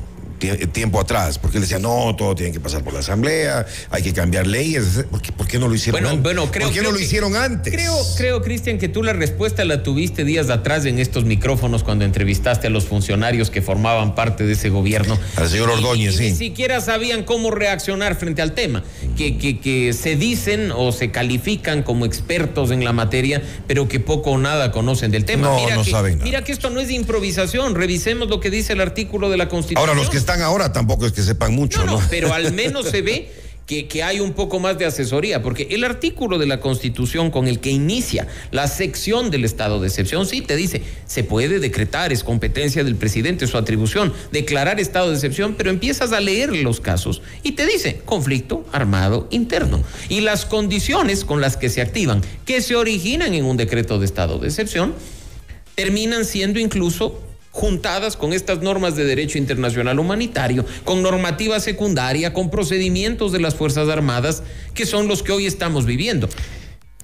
tiempo 0.48 1.00
atrás? 1.00 1.38
Porque 1.38 1.58
él 1.58 1.62
decía, 1.62 1.78
no, 1.78 2.14
todo 2.16 2.34
tiene 2.34 2.52
que 2.52 2.60
pasar 2.60 2.82
por 2.82 2.92
la 2.92 3.00
Asamblea, 3.00 3.66
hay 3.90 4.02
que 4.02 4.12
cambiar 4.12 4.46
leyes. 4.46 5.04
¿Por 5.10 5.20
qué, 5.22 5.32
por 5.32 5.46
qué 5.46 5.58
no 5.58 5.68
lo 5.68 5.74
hicieron 5.74 6.00
Bueno, 6.00 6.10
antes? 6.10 6.22
bueno, 6.22 6.50
creo 6.50 6.66
¿Por 6.66 6.72
qué 6.74 6.80
creo 6.80 6.90
no 6.90 6.92
lo 6.92 6.98
que- 6.98 7.04
hicieron 7.04 7.36
antes? 7.36 7.72
Creo, 7.72 7.96
creo, 8.16 8.42
Cristian, 8.42 8.78
que 8.78 8.88
tú 8.88 9.02
la 9.02 9.12
respuesta 9.12 9.64
la 9.64 9.82
tuviste 9.82 10.24
días 10.24 10.50
atrás 10.50 10.84
en 10.86 10.98
estos 10.98 11.24
micrófonos 11.24 11.82
cuando 11.82 12.04
entrevistaste 12.04 12.66
a 12.66 12.70
los 12.70 12.84
funcionarios 12.86 13.50
que 13.50 13.62
formaban 13.62 14.14
parte 14.14 14.44
de 14.44 14.52
ese 14.54 14.68
gobierno. 14.70 15.18
Al 15.36 15.48
señor 15.48 15.70
Ordóñez, 15.70 16.14
y 16.14 16.18
sí. 16.18 16.30
Ni 16.30 16.36
siquiera 16.36 16.80
sabían 16.80 17.24
cómo 17.24 17.50
reaccionar 17.50 18.14
frente 18.16 18.42
al 18.42 18.52
tema. 18.52 18.82
Que, 19.16 19.36
que, 19.38 19.58
que 19.60 19.92
se 19.92 20.16
dicen 20.16 20.70
o 20.74 20.92
se 20.92 21.10
califican 21.10 21.82
como 21.82 22.06
expertos 22.06 22.70
en 22.70 22.84
la 22.84 22.92
materia, 22.92 23.42
pero 23.66 23.88
que 23.88 24.00
poco 24.00 24.30
o 24.32 24.38
nada 24.38 24.70
conocen 24.70 25.10
del 25.10 25.24
tema. 25.24 25.48
No, 25.48 25.68
no 25.76 25.82
que, 25.84 25.90
saben 25.90 26.14
nada. 26.18 26.24
Mira 26.24 26.44
que 26.44 26.52
esto 26.52 26.70
no 26.70 26.80
es 26.80 26.90
improvisación. 26.90 27.74
Revisemos 27.74 28.28
lo 28.28 28.38
que 28.40 28.50
dice 28.50 28.72
el 28.74 28.80
artículo 28.80 29.28
de 29.30 29.36
la 29.36 29.48
Constitución. 29.48 29.80
Ahora, 29.88 29.94
los 30.00 30.10
que 30.10 30.16
están 30.18 30.29
ahora 30.40 30.72
tampoco 30.72 31.06
es 31.06 31.12
que 31.12 31.22
sepan 31.22 31.54
mucho, 31.54 31.80
No, 31.80 31.92
¿no? 31.92 32.00
no, 32.00 32.06
pero 32.08 32.32
al 32.32 32.52
menos 32.54 32.86
se 32.86 33.02
ve 33.02 33.30
que, 33.66 33.86
que 33.86 34.02
hay 34.02 34.18
un 34.18 34.32
poco 34.32 34.58
más 34.58 34.78
de 34.78 34.84
asesoría, 34.84 35.42
porque 35.42 35.68
el 35.70 35.84
artículo 35.84 36.38
de 36.38 36.46
la 36.46 36.58
Constitución 36.58 37.30
con 37.30 37.46
el 37.46 37.60
que 37.60 37.70
inicia 37.70 38.26
la 38.50 38.66
sección 38.66 39.30
del 39.30 39.44
estado 39.44 39.80
de 39.80 39.86
excepción, 39.86 40.26
sí 40.26 40.40
te 40.40 40.56
dice, 40.56 40.82
se 41.06 41.22
puede 41.22 41.60
decretar, 41.60 42.12
es 42.12 42.24
competencia 42.24 42.82
del 42.82 42.96
presidente, 42.96 43.46
su 43.46 43.56
atribución, 43.56 44.12
declarar 44.32 44.80
estado 44.80 45.10
de 45.10 45.14
excepción, 45.14 45.54
pero 45.56 45.70
empiezas 45.70 46.12
a 46.12 46.18
leer 46.18 46.56
los 46.56 46.80
casos 46.80 47.22
y 47.44 47.52
te 47.52 47.64
dice 47.64 48.00
conflicto 48.04 48.66
armado 48.72 49.28
interno. 49.30 49.84
Y 50.08 50.20
las 50.20 50.46
condiciones 50.46 51.24
con 51.24 51.40
las 51.40 51.56
que 51.56 51.68
se 51.68 51.80
activan, 51.80 52.22
que 52.44 52.62
se 52.62 52.74
originan 52.74 53.34
en 53.34 53.44
un 53.44 53.56
decreto 53.56 54.00
de 54.00 54.06
estado 54.06 54.38
de 54.40 54.48
excepción, 54.48 54.94
terminan 55.76 56.24
siendo 56.24 56.58
incluso 56.58 57.22
juntadas 57.50 58.16
con 58.16 58.32
estas 58.32 58.62
normas 58.62 58.96
de 58.96 59.04
derecho 59.04 59.38
internacional 59.38 59.98
humanitario, 59.98 60.64
con 60.84 61.02
normativa 61.02 61.60
secundaria, 61.60 62.32
con 62.32 62.50
procedimientos 62.50 63.32
de 63.32 63.40
las 63.40 63.54
Fuerzas 63.54 63.88
Armadas, 63.88 64.42
que 64.74 64.86
son 64.86 65.08
los 65.08 65.22
que 65.22 65.32
hoy 65.32 65.46
estamos 65.46 65.86
viviendo. 65.86 66.28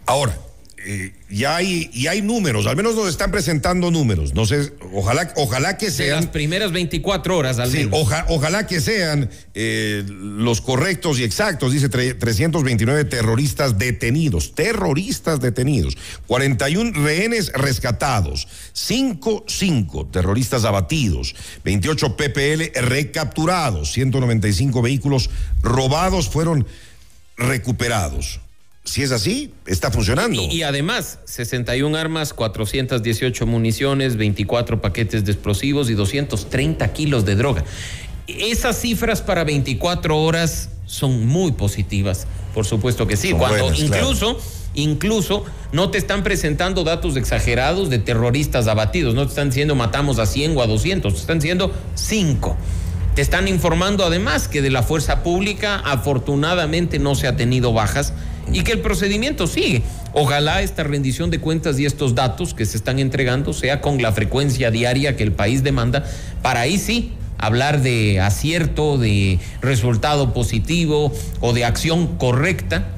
Ahora, 0.07 0.38
eh, 0.85 1.12
ya 1.30 1.56
hay, 1.56 1.90
y 1.92 2.06
hay 2.06 2.23
números, 2.23 2.66
al 2.66 2.76
menos 2.76 2.95
nos 2.95 3.09
están 3.09 3.30
presentando 3.30 3.90
números. 3.90 4.35
No 4.35 4.45
sé, 4.47 4.73
ojalá, 4.92 5.33
ojalá 5.37 5.76
que 5.78 5.87
De 5.87 5.92
sean. 5.92 6.16
las 6.16 6.26
primeras 6.26 6.71
24 6.71 7.37
horas 7.37 7.59
al 7.59 7.71
Sí, 7.71 7.78
menos. 7.78 7.95
oja- 8.00 8.26
ojalá 8.28 8.66
que 8.66 8.80
sean 8.80 9.30
eh, 9.54 10.04
los 10.06 10.61
correctos 10.61 11.18
y 11.18 11.25
exactos, 11.25 11.73
dice 11.73 11.90
tre- 11.90 12.16
329 12.18 13.04
terroristas 13.06 13.78
detenidos, 13.78 14.54
terroristas 14.54 15.40
detenidos, 15.40 15.97
41 16.26 16.92
rehenes 17.02 17.50
rescatados, 17.54 18.47
5, 18.75 19.45
5 19.49 20.06
terroristas 20.12 20.64
abatidos, 20.64 21.35
28 21.64 22.16
PPL 22.16 22.73
recapturados, 22.83 23.92
195 23.92 24.83
vehículos 24.83 25.30
robados 25.62 26.28
fueron 26.28 26.66
recuperados. 27.37 28.40
Si 28.87 29.02
es 29.02 29.11
así, 29.11 29.52
está 29.66 29.90
funcionando. 29.90 30.40
Y, 30.40 30.47
y 30.47 30.62
además, 30.62 31.19
61 31.25 31.99
armas, 31.99 32.33
418 32.33 33.45
municiones, 33.45 34.16
24 34.16 34.81
paquetes 34.81 35.25
de 35.25 35.33
explosivos 35.33 35.90
y 35.90 35.95
230 35.95 36.93
kilos 36.93 37.25
de 37.25 37.35
droga. 37.35 37.64
Esas 38.28 38.81
cifras 38.81 39.23
para 39.23 39.43
24 39.43 40.16
horas 40.16 40.71
son 40.87 41.26
muy 41.26 41.52
positivas, 41.52 42.28
por 42.55 42.64
supuesto 42.64 43.09
que 43.09 43.16
sí. 43.16 43.31
Son 43.31 43.38
Cuando 43.40 43.64
buenas, 43.64 43.81
claro. 43.81 44.05
incluso, 44.05 44.38
incluso 44.75 45.45
no 45.73 45.90
te 45.90 45.99
están 45.99 46.23
presentando 46.23 46.85
datos 46.85 47.16
exagerados 47.16 47.90
de 47.90 47.99
terroristas 47.99 48.69
abatidos, 48.69 49.16
no 49.16 49.23
te 49.25 49.31
están 49.31 49.50
diciendo 49.50 49.75
matamos 49.75 50.21
a 50.21 50.26
100 50.26 50.57
o 50.57 50.62
a 50.62 50.66
200, 50.69 51.12
te 51.12 51.21
están 51.21 51.40
diciendo 51.40 51.73
5. 51.97 52.57
Te 53.16 53.23
están 53.23 53.49
informando 53.49 54.05
además 54.05 54.47
que 54.47 54.62
de 54.62 54.71
la 54.71 54.83
fuerza 54.83 55.23
pública 55.23 55.76
afortunadamente 55.76 56.99
no 57.00 57.14
se 57.14 57.26
ha 57.26 57.35
tenido 57.35 57.73
bajas 57.73 58.12
y 58.53 58.62
que 58.62 58.73
el 58.73 58.81
procedimiento 58.81 59.47
sigue. 59.47 59.83
Ojalá 60.12 60.62
esta 60.62 60.83
rendición 60.83 61.31
de 61.31 61.41
cuentas 61.41 61.79
y 61.79 61.87
estos 61.87 62.15
datos 62.15 62.55
que 62.55 62.67
se 62.67 62.76
están 62.76 62.99
entregando 62.99 63.53
sea 63.53 63.81
con 63.81 64.00
la 64.00 64.12
frecuencia 64.12 64.71
diaria 64.71 65.17
que 65.17 65.23
el 65.23 65.33
país 65.33 65.62
demanda, 65.62 66.05
para 66.43 66.61
ahí 66.61 66.79
sí 66.79 67.12
hablar 67.38 67.83
de 67.83 68.21
acierto, 68.21 68.99
de 68.99 69.38
resultado 69.61 70.33
positivo 70.33 71.12
o 71.41 71.53
de 71.53 71.65
acción 71.65 72.17
correcta, 72.17 72.88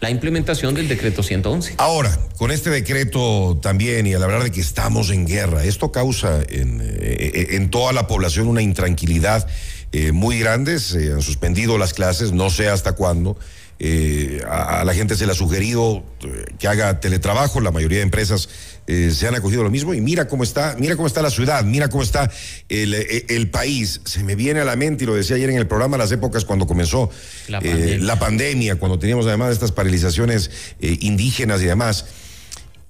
la 0.00 0.10
implementación 0.10 0.74
del 0.74 0.88
decreto 0.88 1.22
111. 1.22 1.76
Ahora, 1.78 2.18
con 2.36 2.50
este 2.50 2.68
decreto 2.68 3.58
también, 3.62 4.06
y 4.06 4.12
al 4.12 4.22
hablar 4.22 4.42
de 4.42 4.50
que 4.50 4.60
estamos 4.60 5.10
en 5.10 5.26
guerra, 5.26 5.64
esto 5.64 5.92
causa 5.92 6.42
en, 6.46 6.82
eh, 6.82 7.46
en 7.52 7.70
toda 7.70 7.92
la 7.94 8.06
población 8.06 8.48
una 8.48 8.60
intranquilidad 8.60 9.46
eh, 9.92 10.10
muy 10.10 10.40
grande. 10.40 10.80
Se 10.80 11.12
han 11.12 11.22
suspendido 11.22 11.78
las 11.78 11.94
clases, 11.94 12.32
no 12.32 12.50
sé 12.50 12.68
hasta 12.68 12.92
cuándo. 12.92 13.38
Eh, 13.80 14.40
a, 14.46 14.80
a 14.80 14.84
la 14.84 14.94
gente 14.94 15.16
se 15.16 15.26
le 15.26 15.32
ha 15.32 15.34
sugerido 15.34 16.04
eh, 16.22 16.44
que 16.58 16.68
haga 16.68 17.00
teletrabajo, 17.00 17.60
la 17.60 17.72
mayoría 17.72 17.98
de 17.98 18.04
empresas 18.04 18.48
eh, 18.86 19.10
se 19.12 19.26
han 19.26 19.34
acogido 19.34 19.62
a 19.62 19.64
lo 19.64 19.70
mismo 19.70 19.94
y 19.94 20.00
mira 20.00 20.28
cómo 20.28 20.44
está, 20.44 20.76
mira 20.78 20.94
cómo 20.94 21.08
está 21.08 21.22
la 21.22 21.30
ciudad, 21.30 21.64
mira 21.64 21.88
cómo 21.88 22.02
está 22.02 22.30
el, 22.68 22.94
el 22.94 23.50
país. 23.50 24.00
Se 24.04 24.22
me 24.22 24.36
viene 24.36 24.60
a 24.60 24.64
la 24.64 24.76
mente, 24.76 25.04
y 25.04 25.06
lo 25.06 25.14
decía 25.14 25.36
ayer 25.36 25.50
en 25.50 25.56
el 25.56 25.66
programa, 25.66 25.96
las 25.96 26.12
épocas 26.12 26.44
cuando 26.44 26.66
comenzó 26.66 27.10
La 27.48 27.58
eh, 27.58 27.62
pandemia. 27.62 27.98
la 28.06 28.18
pandemia, 28.18 28.76
cuando 28.76 28.98
teníamos 28.98 29.26
además 29.26 29.52
estas 29.52 29.72
paralizaciones 29.72 30.50
indígenas 30.80 31.60
y 31.62 31.64
demás. 31.64 32.04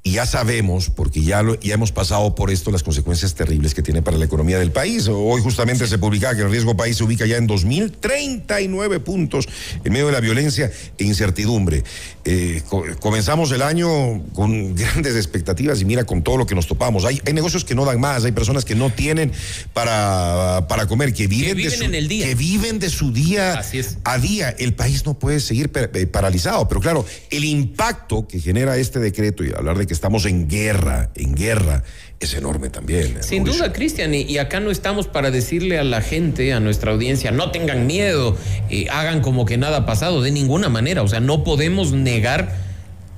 Y 0.06 0.12
ya 0.12 0.26
sabemos, 0.26 0.90
porque 0.90 1.22
ya, 1.22 1.42
lo- 1.42 1.58
ya 1.60 1.72
hemos 1.74 1.90
pasado 1.90 2.34
por 2.34 2.50
esto, 2.50 2.70
las 2.70 2.82
consecuencias 2.82 3.34
terribles 3.34 3.72
que 3.72 3.80
tiene 3.82 4.02
para 4.02 4.18
la 4.18 4.26
economía 4.26 4.58
del 4.58 4.70
país. 4.70 5.08
Hoy 5.08 5.40
justamente 5.40 5.86
se 5.86 5.96
publicaba 5.96 6.36
que 6.36 6.42
el 6.42 6.50
riesgo 6.50 6.76
país 6.76 6.98
se 6.98 7.04
ubica 7.04 7.24
ya 7.24 7.38
en 7.38 7.48
2.039 7.48 9.00
puntos 9.00 9.48
en 9.82 9.90
medio 9.90 10.06
de 10.08 10.12
la 10.12 10.20
violencia 10.20 10.70
e 10.98 11.04
incertidumbre. 11.04 11.84
Eh, 12.26 12.60
co- 12.68 12.84
comenzamos 13.00 13.50
el 13.52 13.62
año 13.62 14.22
con 14.34 14.74
grandes 14.76 15.16
expectativas 15.16 15.80
y 15.80 15.86
mira 15.86 16.04
con 16.04 16.22
todo 16.22 16.36
lo 16.36 16.44
que 16.46 16.54
nos 16.54 16.66
topamos. 16.66 17.06
Hay, 17.06 17.22
hay 17.24 17.32
negocios 17.32 17.64
que 17.64 17.74
no 17.74 17.86
dan 17.86 17.98
más, 17.98 18.24
hay 18.26 18.32
personas 18.32 18.66
que 18.66 18.74
no 18.74 18.90
tienen 18.90 19.32
para, 19.72 20.66
para 20.68 20.86
comer, 20.86 21.14
que 21.14 21.26
viven, 21.28 21.48
de 21.48 21.54
viven 21.54 21.78
su, 21.78 21.82
en 21.84 21.94
el 21.94 22.08
día. 22.08 22.26
que 22.26 22.34
viven 22.34 22.78
de 22.78 22.90
su 22.90 23.10
día 23.10 23.54
Así 23.54 23.78
es. 23.78 23.96
a 24.04 24.18
día. 24.18 24.50
El 24.50 24.74
país 24.74 25.06
no 25.06 25.14
puede 25.14 25.40
seguir 25.40 25.70
eh, 25.74 26.06
paralizado, 26.06 26.68
pero 26.68 26.82
claro, 26.82 27.06
el 27.30 27.44
impacto 27.46 28.28
que 28.28 28.38
genera 28.38 28.76
este 28.76 28.98
decreto 29.00 29.42
y 29.42 29.50
hablar 29.56 29.78
de 29.78 29.86
que 29.86 29.93
estamos 29.94 30.26
en 30.26 30.48
guerra, 30.48 31.10
en 31.14 31.34
guerra, 31.34 31.82
es 32.20 32.34
enorme 32.34 32.68
también. 32.68 33.22
Sin 33.22 33.42
Mauricio. 33.42 33.62
duda, 33.62 33.72
Cristian, 33.72 34.14
y, 34.14 34.22
y 34.22 34.38
acá 34.38 34.60
no 34.60 34.70
estamos 34.70 35.06
para 35.06 35.30
decirle 35.30 35.78
a 35.78 35.84
la 35.84 36.02
gente, 36.02 36.52
a 36.52 36.60
nuestra 36.60 36.92
audiencia, 36.92 37.30
no 37.30 37.50
tengan 37.50 37.86
miedo, 37.86 38.36
eh, 38.70 38.86
hagan 38.90 39.20
como 39.20 39.46
que 39.46 39.56
nada 39.56 39.78
ha 39.78 39.86
pasado, 39.86 40.22
de 40.22 40.30
ninguna 40.30 40.68
manera. 40.68 41.02
O 41.02 41.08
sea, 41.08 41.20
no 41.20 41.44
podemos 41.44 41.92
negar 41.92 42.54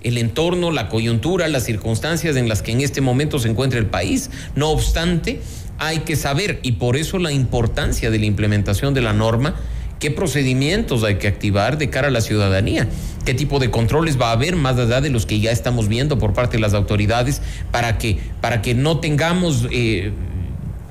el 0.02 0.18
entorno, 0.18 0.70
la 0.70 0.88
coyuntura, 0.88 1.48
las 1.48 1.64
circunstancias 1.64 2.36
en 2.36 2.48
las 2.48 2.62
que 2.62 2.72
en 2.72 2.80
este 2.80 3.00
momento 3.00 3.38
se 3.38 3.48
encuentra 3.48 3.78
el 3.78 3.86
país. 3.86 4.30
No 4.54 4.70
obstante, 4.70 5.40
hay 5.78 6.00
que 6.00 6.16
saber, 6.16 6.60
y 6.62 6.72
por 6.72 6.96
eso 6.96 7.18
la 7.18 7.32
importancia 7.32 8.10
de 8.10 8.18
la 8.18 8.26
implementación 8.26 8.94
de 8.94 9.02
la 9.02 9.12
norma, 9.12 9.56
qué 9.98 10.10
procedimientos 10.10 11.04
hay 11.04 11.16
que 11.16 11.28
activar 11.28 11.78
de 11.78 11.90
cara 11.90 12.08
a 12.08 12.10
la 12.10 12.20
ciudadanía, 12.20 12.88
qué 13.24 13.34
tipo 13.34 13.58
de 13.58 13.70
controles 13.70 14.20
va 14.20 14.28
a 14.28 14.32
haber 14.32 14.56
más 14.56 14.78
allá 14.78 15.00
de 15.00 15.10
los 15.10 15.26
que 15.26 15.40
ya 15.40 15.50
estamos 15.50 15.88
viendo 15.88 16.18
por 16.18 16.32
parte 16.32 16.56
de 16.56 16.60
las 16.60 16.74
autoridades 16.74 17.40
para 17.70 17.98
que, 17.98 18.18
para 18.40 18.62
que 18.62 18.74
no 18.74 19.00
tengamos 19.00 19.66
eh, 19.70 20.12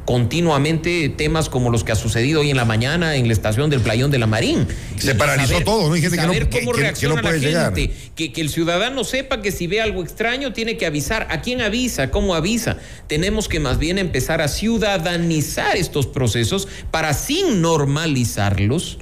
continuamente 0.05 1.09
temas 1.09 1.49
como 1.49 1.69
los 1.71 1.83
que 1.83 1.91
ha 1.91 1.95
sucedido 1.95 2.41
hoy 2.41 2.51
en 2.51 2.57
la 2.57 2.65
mañana 2.65 3.15
en 3.15 3.27
la 3.27 3.33
estación 3.33 3.69
del 3.69 3.81
Playón 3.81 4.11
de 4.11 4.19
la 4.19 4.27
Marín. 4.27 4.67
Se 4.97 5.11
Y 5.11 5.13
paralizó 5.15 5.59
todo, 5.61 5.87
¿no? 5.89 5.93
Hay 5.95 6.01
gente 6.01 6.17
que 6.17 6.25
no- 6.25 6.31
que- 6.33 6.39
cómo 6.49 6.51
que- 6.51 6.65
no 6.65 6.73
reacciona 6.73 7.21
puede 7.21 7.39
la 7.39 7.47
llegar. 7.47 7.75
gente, 7.75 7.93
que, 8.15 8.31
que 8.31 8.41
el 8.41 8.49
ciudadano 8.49 9.03
sepa 9.03 9.41
que 9.41 9.51
si 9.51 9.67
ve 9.67 9.81
algo 9.81 10.03
extraño 10.03 10.53
tiene 10.53 10.77
que 10.77 10.85
avisar. 10.85 11.27
¿A 11.31 11.41
quién 11.41 11.61
avisa? 11.61 12.11
¿Cómo 12.11 12.35
avisa? 12.35 12.77
Tenemos 13.07 13.47
que 13.49 13.59
más 13.59 13.79
bien 13.79 13.97
empezar 13.97 14.41
a 14.41 14.47
ciudadanizar 14.47 15.75
estos 15.75 16.07
procesos 16.07 16.67
para 16.91 17.13
sin 17.13 17.61
normalizarlos 17.61 18.99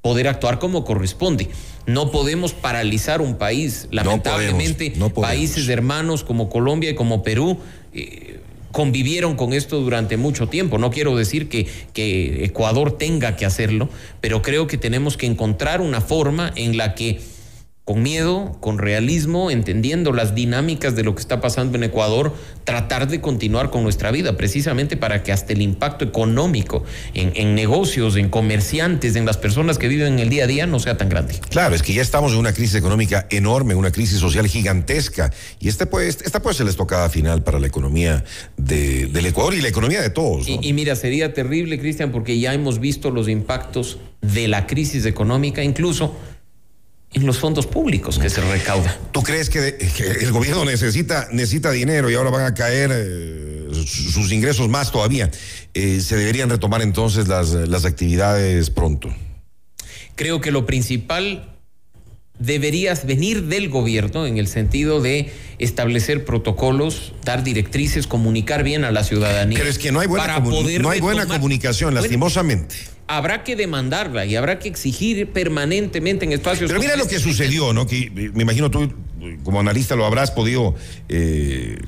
poder 0.00 0.28
actuar 0.28 0.58
como 0.58 0.84
corresponde. 0.84 1.48
No 1.86 2.10
podemos 2.10 2.52
paralizar 2.52 3.20
un 3.20 3.36
país. 3.36 3.88
Lamentablemente, 3.90 4.92
no 4.96 5.08
podemos. 5.10 5.28
países 5.36 5.68
hermanos 5.68 6.24
como 6.24 6.48
Colombia 6.48 6.90
y 6.90 6.94
como 6.94 7.22
Perú 7.22 7.58
eh, 7.92 8.40
convivieron 8.72 9.36
con 9.36 9.52
esto 9.52 9.80
durante 9.80 10.16
mucho 10.16 10.48
tiempo. 10.48 10.78
No 10.78 10.90
quiero 10.90 11.16
decir 11.16 11.48
que, 11.48 11.66
que 11.92 12.44
Ecuador 12.44 12.98
tenga 12.98 13.36
que 13.36 13.46
hacerlo, 13.46 13.88
pero 14.20 14.42
creo 14.42 14.66
que 14.66 14.78
tenemos 14.78 15.16
que 15.16 15.26
encontrar 15.26 15.80
una 15.80 16.00
forma 16.00 16.52
en 16.56 16.76
la 16.76 16.94
que 16.94 17.20
con 17.88 18.02
miedo, 18.02 18.54
con 18.60 18.76
realismo, 18.76 19.50
entendiendo 19.50 20.12
las 20.12 20.34
dinámicas 20.34 20.94
de 20.94 21.04
lo 21.04 21.14
que 21.14 21.22
está 21.22 21.40
pasando 21.40 21.78
en 21.78 21.84
Ecuador, 21.84 22.34
tratar 22.64 23.08
de 23.08 23.22
continuar 23.22 23.70
con 23.70 23.82
nuestra 23.82 24.10
vida, 24.10 24.36
precisamente 24.36 24.98
para 24.98 25.22
que 25.22 25.32
hasta 25.32 25.54
el 25.54 25.62
impacto 25.62 26.04
económico 26.04 26.84
en, 27.14 27.32
en 27.34 27.54
negocios, 27.54 28.16
en 28.16 28.28
comerciantes, 28.28 29.16
en 29.16 29.24
las 29.24 29.38
personas 29.38 29.78
que 29.78 29.88
viven 29.88 30.18
el 30.18 30.28
día 30.28 30.44
a 30.44 30.46
día 30.46 30.66
no 30.66 30.80
sea 30.80 30.98
tan 30.98 31.08
grande. 31.08 31.40
Claro, 31.48 31.74
es 31.74 31.82
que 31.82 31.94
ya 31.94 32.02
estamos 32.02 32.32
en 32.34 32.38
una 32.40 32.52
crisis 32.52 32.74
económica 32.74 33.26
enorme, 33.30 33.74
una 33.74 33.90
crisis 33.90 34.18
social 34.18 34.46
gigantesca. 34.46 35.32
Y 35.58 35.68
este 35.68 35.86
puede, 35.86 36.08
esta 36.08 36.42
puede 36.42 36.56
ser 36.56 36.66
la 36.66 36.70
estocada 36.72 37.08
final 37.08 37.42
para 37.42 37.58
la 37.58 37.68
economía 37.68 38.22
de- 38.58 39.06
del 39.06 39.24
Ecuador 39.24 39.54
y 39.54 39.62
la 39.62 39.68
economía 39.68 40.02
de 40.02 40.10
todos. 40.10 40.46
¿no? 40.46 40.58
Y, 40.60 40.68
y 40.68 40.72
mira, 40.74 40.94
sería 40.94 41.32
terrible, 41.32 41.78
Cristian, 41.78 42.12
porque 42.12 42.38
ya 42.38 42.52
hemos 42.52 42.80
visto 42.80 43.10
los 43.10 43.30
impactos 43.30 43.96
de 44.20 44.46
la 44.46 44.66
crisis 44.66 45.06
económica, 45.06 45.62
incluso 45.64 46.14
en 47.14 47.24
los 47.26 47.38
fondos 47.38 47.66
públicos 47.66 48.18
que 48.18 48.28
se 48.28 48.40
recauda. 48.42 48.98
¿Tú 49.12 49.22
crees 49.22 49.48
que, 49.48 49.76
que 49.96 50.04
el 50.24 50.30
gobierno 50.32 50.64
necesita, 50.64 51.28
necesita 51.32 51.70
dinero 51.70 52.10
y 52.10 52.14
ahora 52.14 52.30
van 52.30 52.44
a 52.44 52.54
caer 52.54 52.90
eh, 52.92 53.68
sus 53.86 54.30
ingresos 54.30 54.68
más 54.68 54.92
todavía? 54.92 55.30
Eh, 55.74 56.00
¿Se 56.00 56.16
deberían 56.16 56.50
retomar 56.50 56.82
entonces 56.82 57.26
las, 57.28 57.50
las 57.50 57.84
actividades 57.84 58.70
pronto? 58.70 59.08
Creo 60.16 60.40
que 60.40 60.50
lo 60.50 60.66
principal 60.66 61.54
debería 62.38 62.94
venir 63.04 63.44
del 63.46 63.68
gobierno 63.68 64.26
en 64.26 64.36
el 64.38 64.46
sentido 64.46 65.00
de 65.00 65.32
establecer 65.58 66.24
protocolos, 66.24 67.14
dar 67.24 67.42
directrices, 67.42 68.06
comunicar 68.06 68.62
bien 68.62 68.84
a 68.84 68.92
la 68.92 69.02
ciudadanía. 69.02 69.58
Pero 69.58 69.70
es 69.70 69.78
que 69.78 69.90
no 69.92 70.00
hay 70.00 70.06
buena, 70.06 70.26
para 70.26 70.38
comuni- 70.44 70.62
poder 70.62 70.80
no 70.82 70.90
hay 70.90 71.00
buena 71.00 71.26
comunicación, 71.26 71.90
Bueno, 71.94 72.02
lastimosamente. 72.02 72.76
Habrá 73.08 73.42
que 73.42 73.56
demandarla 73.56 74.26
y 74.26 74.36
habrá 74.36 74.58
que 74.58 74.68
exigir 74.68 75.32
permanentemente 75.32 76.24
en 76.24 76.32
espacios. 76.32 76.68
Pero 76.68 76.80
mira 76.80 76.94
lo 76.94 77.08
que 77.08 77.18
sucedió, 77.18 77.72
¿no? 77.72 77.86
Que 77.86 78.02
eh, 78.02 78.30
me 78.34 78.42
imagino 78.42 78.70
tú, 78.70 78.82
eh, 78.82 79.38
como 79.42 79.58
analista, 79.58 79.96
lo 79.96 80.04
habrás 80.04 80.30
podido 80.30 80.74
eh, 81.08 81.78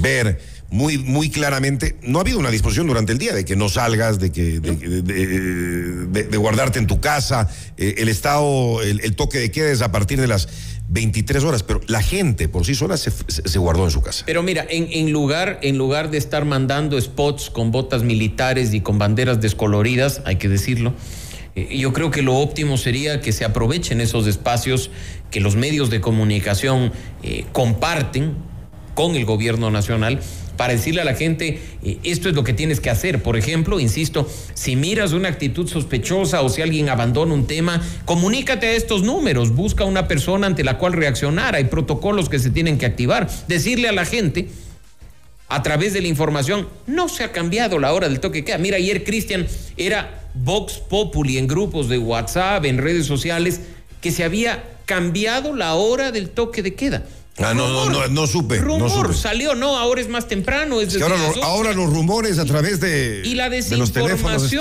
ver 0.00 0.40
muy, 0.70 0.98
muy 0.98 1.30
claramente. 1.30 1.96
No 2.02 2.18
ha 2.18 2.22
habido 2.22 2.38
una 2.38 2.50
disposición 2.50 2.86
durante 2.86 3.12
el 3.12 3.18
día 3.18 3.34
de 3.34 3.44
que 3.44 3.56
no 3.56 3.68
salgas, 3.68 4.18
de 4.18 4.30
que 4.32 4.60
de, 4.60 4.76
de- 4.76 5.02
de- 5.02 6.06
de- 6.06 6.24
de 6.24 6.36
guardarte 6.36 6.78
en 6.78 6.86
tu 6.86 7.00
casa. 7.00 7.48
Eh, 7.76 7.96
el 7.98 8.08
estado, 8.08 8.82
el, 8.82 9.00
el 9.00 9.16
toque 9.16 9.38
de 9.38 9.50
queda 9.50 9.70
es 9.70 9.82
a 9.82 9.90
partir 9.92 10.20
de 10.20 10.26
las 10.28 10.48
23 10.88 11.44
horas, 11.44 11.62
pero 11.62 11.80
la 11.86 12.02
gente 12.02 12.48
por 12.48 12.64
sí 12.66 12.74
sola 12.74 12.96
se, 12.96 13.10
se- 13.10 13.48
se 13.48 13.58
guardó 13.58 13.84
en 13.84 13.90
su 13.90 14.02
casa. 14.02 14.24
Pero 14.26 14.42
mira, 14.42 14.66
en, 14.68 14.88
en 14.90 15.12
lugar, 15.12 15.58
en 15.62 15.78
lugar 15.78 16.10
de 16.10 16.18
estar 16.18 16.44
mandando 16.44 17.00
spots 17.00 17.50
con 17.50 17.70
botas 17.70 18.02
militares 18.02 18.74
y 18.74 18.80
con 18.80 18.98
banderas 18.98 19.40
descoloridas, 19.40 20.20
hay 20.24 20.36
que 20.36 20.48
decirlo, 20.48 20.94
eh, 21.56 21.76
yo 21.78 21.92
creo 21.92 22.10
que 22.10 22.22
lo 22.22 22.36
óptimo 22.36 22.76
sería 22.76 23.20
que 23.20 23.32
se 23.32 23.44
aprovechen 23.44 24.00
esos 24.00 24.26
espacios 24.28 24.90
que 25.30 25.40
los 25.40 25.54
medios 25.56 25.90
de 25.90 26.00
comunicación 26.00 26.92
eh, 27.22 27.44
comparten 27.52 28.34
con 28.94 29.14
el 29.16 29.24
gobierno 29.24 29.70
nacional 29.70 30.20
para 30.60 30.74
decirle 30.74 31.00
a 31.00 31.06
la 31.06 31.14
gente, 31.14 31.58
eh, 31.82 31.96
esto 32.02 32.28
es 32.28 32.34
lo 32.34 32.44
que 32.44 32.52
tienes 32.52 32.80
que 32.80 32.90
hacer. 32.90 33.22
Por 33.22 33.38
ejemplo, 33.38 33.80
insisto, 33.80 34.30
si 34.52 34.76
miras 34.76 35.14
una 35.14 35.30
actitud 35.30 35.66
sospechosa 35.66 36.42
o 36.42 36.50
si 36.50 36.60
alguien 36.60 36.90
abandona 36.90 37.32
un 37.32 37.46
tema, 37.46 37.80
comunícate 38.04 38.66
a 38.66 38.72
estos 38.72 39.02
números, 39.02 39.54
busca 39.54 39.86
una 39.86 40.06
persona 40.06 40.46
ante 40.46 40.62
la 40.62 40.76
cual 40.76 40.92
reaccionar, 40.92 41.54
hay 41.54 41.64
protocolos 41.64 42.28
que 42.28 42.38
se 42.38 42.50
tienen 42.50 42.76
que 42.76 42.84
activar, 42.84 43.30
decirle 43.48 43.88
a 43.88 43.92
la 43.92 44.04
gente 44.04 44.50
a 45.48 45.62
través 45.62 45.94
de 45.94 46.02
la 46.02 46.08
información, 46.08 46.68
no 46.86 47.08
se 47.08 47.24
ha 47.24 47.32
cambiado 47.32 47.78
la 47.78 47.94
hora 47.94 48.10
del 48.10 48.20
toque 48.20 48.40
de 48.40 48.44
queda. 48.44 48.58
Mira, 48.58 48.76
ayer 48.76 49.02
Cristian 49.02 49.46
era 49.78 50.28
Vox 50.34 50.74
Populi 50.74 51.38
en 51.38 51.48
grupos 51.48 51.88
de 51.88 51.96
WhatsApp, 51.96 52.66
en 52.66 52.76
redes 52.76 53.06
sociales, 53.06 53.62
que 54.02 54.12
se 54.12 54.24
había 54.24 54.62
cambiado 54.84 55.56
la 55.56 55.72
hora 55.72 56.12
del 56.12 56.28
toque 56.28 56.62
de 56.62 56.74
queda. 56.74 57.06
Ah, 57.38 57.54
no, 57.54 57.68
no, 57.68 57.88
no, 57.88 58.06
no 58.08 58.26
supe, 58.26 58.58
no 58.58 58.64
Rumor, 58.64 58.90
supe. 58.90 59.14
salió, 59.14 59.54
no, 59.54 59.78
ahora 59.78 60.00
es 60.02 60.08
más 60.08 60.28
temprano. 60.28 60.80
Es 60.82 60.88
Es 60.88 60.94
que 60.94 61.00
desde 61.00 61.04
ahora, 61.14 61.16
las 61.16 61.36
lo- 61.36 61.42
11. 61.42 61.50
ahora 61.50 61.72
los 61.72 61.90
rumores 61.90 62.38
a 62.38 62.44
través 62.44 62.80
de, 62.80 63.22
Y 63.24 63.34
la 63.34 63.48
de 63.48 63.62
los 63.78 63.92
teléfonos 63.92 64.52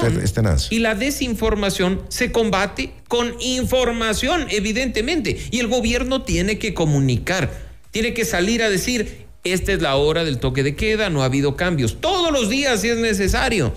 y 0.69 0.79
la 0.79 0.95
desinformación 0.95 2.01
se 2.07 2.31
combate 2.31 2.93
con 3.09 3.33
información, 3.41 4.47
evidentemente. 4.49 5.37
Y 5.51 5.59
el 5.59 5.67
gobierno 5.67 6.21
tiene 6.21 6.57
que 6.57 6.73
comunicar, 6.73 7.51
tiene 7.91 8.13
que 8.13 8.23
salir 8.23 8.63
a 8.63 8.69
decir, 8.69 9.25
esta 9.43 9.73
es 9.73 9.81
la 9.81 9.95
hora 9.95 10.23
del 10.23 10.37
toque 10.39 10.63
de 10.63 10.75
queda, 10.75 11.09
no 11.09 11.21
ha 11.23 11.25
habido 11.25 11.57
cambios. 11.57 11.99
Todos 11.99 12.31
los 12.31 12.49
días 12.49 12.79
si 12.81 12.89
es 12.89 12.97
necesario. 12.97 13.73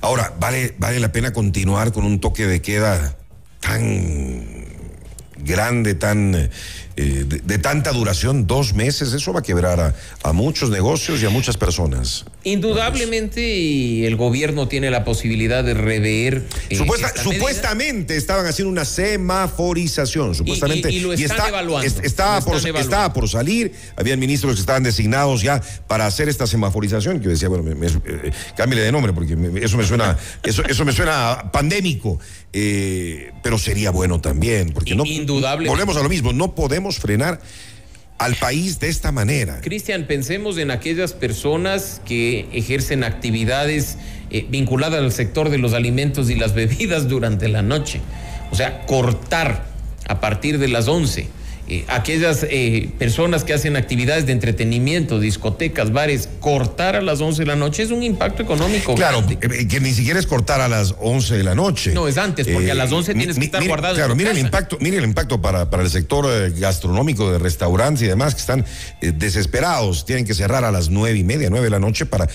Ahora, 0.00 0.32
¿vale, 0.40 0.74
vale 0.78 1.00
la 1.00 1.12
pena 1.12 1.32
continuar 1.34 1.92
con 1.92 2.04
un 2.04 2.18
toque 2.20 2.46
de 2.46 2.62
queda 2.62 3.14
tan 3.60 4.64
grande, 5.44 5.94
tan 5.94 6.50
eh, 6.96 7.24
de, 7.26 7.38
de 7.38 7.58
tanta 7.58 7.92
duración, 7.92 8.46
dos 8.46 8.74
meses? 8.74 9.12
Eso 9.12 9.32
va 9.32 9.40
a 9.40 9.42
quebrar 9.42 9.80
a, 9.80 9.94
a 10.22 10.32
muchos 10.32 10.70
negocios 10.70 11.22
y 11.22 11.26
a 11.26 11.30
muchas 11.30 11.56
personas. 11.56 12.24
Indudablemente 12.44 13.54
y 13.56 14.04
el 14.04 14.16
gobierno 14.16 14.68
tiene 14.68 14.90
la 14.90 15.04
posibilidad 15.04 15.62
de 15.64 15.74
rever. 15.74 16.44
eh, 16.70 16.76
Supuesta- 16.76 17.08
esta 17.08 17.22
medida. 17.24 17.34
supuestamente 17.38 18.16
estaban 18.16 18.46
haciendo 18.46 18.70
una 18.72 18.84
semaforización, 18.84 20.34
supuestamente. 20.34 20.90
y 20.90 21.00
lo 21.00 21.12
están 21.12 21.48
evaluando, 21.48 21.86
est- 21.86 22.04
estaba, 22.04 22.40
lo 22.40 22.44
por, 22.46 22.56
están 22.56 22.68
evaluando. 22.70 22.80
estaba 22.96 23.12
por 23.12 23.28
salir, 23.28 23.72
habían 23.96 24.18
ministros 24.18 24.54
que 24.54 24.60
estaban 24.60 24.82
designados 24.82 25.42
ya 25.42 25.60
para 25.86 26.06
hacer 26.06 26.28
esta 26.28 26.46
semaforización, 26.46 27.18
que 27.18 27.24
yo 27.26 27.30
decía, 27.30 27.48
bueno, 27.48 27.64
me, 27.64 27.74
me- 27.74 27.86
eh, 27.86 28.32
cámbiale 28.56 28.82
de 28.84 28.92
nombre, 28.92 29.12
porque 29.12 29.36
me- 29.36 29.64
eso 29.64 29.76
me 29.76 29.84
suena, 29.84 30.16
eso, 30.42 30.62
eso 30.64 30.84
me 30.84 30.92
suena 30.92 31.50
pandémico, 31.52 32.18
pero 33.42 33.58
sería 33.58 33.90
bueno 33.90 34.20
también, 34.20 34.70
porque 34.72 34.94
no. 34.94 35.04
Indudablemente. 35.04 35.70
Volvemos 35.70 35.96
a 35.96 36.02
lo 36.02 36.08
mismo, 36.08 36.32
no 36.32 36.54
podemos 36.54 36.81
frenar 36.90 37.40
al 38.18 38.36
país 38.36 38.78
de 38.78 38.88
esta 38.88 39.10
manera. 39.10 39.60
Cristian, 39.60 40.06
pensemos 40.06 40.56
en 40.58 40.70
aquellas 40.70 41.12
personas 41.12 42.00
que 42.04 42.48
ejercen 42.52 43.02
actividades 43.02 43.98
eh, 44.30 44.46
vinculadas 44.48 45.00
al 45.00 45.12
sector 45.12 45.50
de 45.50 45.58
los 45.58 45.72
alimentos 45.72 46.30
y 46.30 46.36
las 46.36 46.54
bebidas 46.54 47.08
durante 47.08 47.48
la 47.48 47.62
noche. 47.62 48.00
O 48.50 48.54
sea, 48.54 48.86
cortar 48.86 49.66
a 50.06 50.20
partir 50.20 50.58
de 50.58 50.68
las 50.68 50.88
11. 50.88 51.28
Eh, 51.72 51.84
aquellas 51.88 52.46
eh, 52.50 52.90
personas 52.98 53.44
que 53.44 53.54
hacen 53.54 53.76
actividades 53.76 54.26
de 54.26 54.32
entretenimiento, 54.32 55.18
discotecas, 55.18 55.90
bares, 55.90 56.28
cortar 56.38 56.96
a 56.96 57.00
las 57.00 57.22
11 57.22 57.40
de 57.42 57.46
la 57.46 57.56
noche 57.56 57.82
es 57.82 57.90
un 57.90 58.02
impacto 58.02 58.42
económico. 58.42 58.94
Claro, 58.94 59.22
grande. 59.22 59.38
eh, 59.60 59.66
que 59.66 59.80
ni 59.80 59.92
siquiera 59.94 60.20
es 60.20 60.26
cortar 60.26 60.60
a 60.60 60.68
las 60.68 60.94
11 61.00 61.38
de 61.38 61.44
la 61.44 61.54
noche. 61.54 61.92
No, 61.94 62.08
es 62.08 62.18
antes, 62.18 62.46
porque 62.46 62.70
a 62.70 62.74
las 62.74 62.92
11 62.92 63.14
tienes 63.14 63.38
que 63.38 63.44
estar 63.46 63.66
guardado 63.66 63.94
en 63.94 64.00
Claro, 64.00 64.12
tu 64.12 64.16
mira 64.18 64.32
el 64.32 64.38
impacto, 64.38 64.76
mira 64.80 64.98
el 64.98 65.04
impacto 65.04 65.40
para, 65.40 65.70
para 65.70 65.82
el 65.82 65.88
sector 65.88 66.26
gastronómico 66.58 67.32
de 67.32 67.38
restaurantes 67.38 68.02
y 68.02 68.06
demás 68.06 68.34
que 68.34 68.40
están 68.40 68.66
desesperados. 69.00 70.04
Tienen 70.04 70.26
que 70.26 70.34
cerrar 70.34 70.64
a 70.66 70.70
las 70.72 70.90
nueve 70.90 71.18
y 71.18 71.24
media, 71.24 71.48
nueve 71.48 71.64
de 71.64 71.70
la 71.70 71.78
noche 71.78 72.04
para 72.04 72.28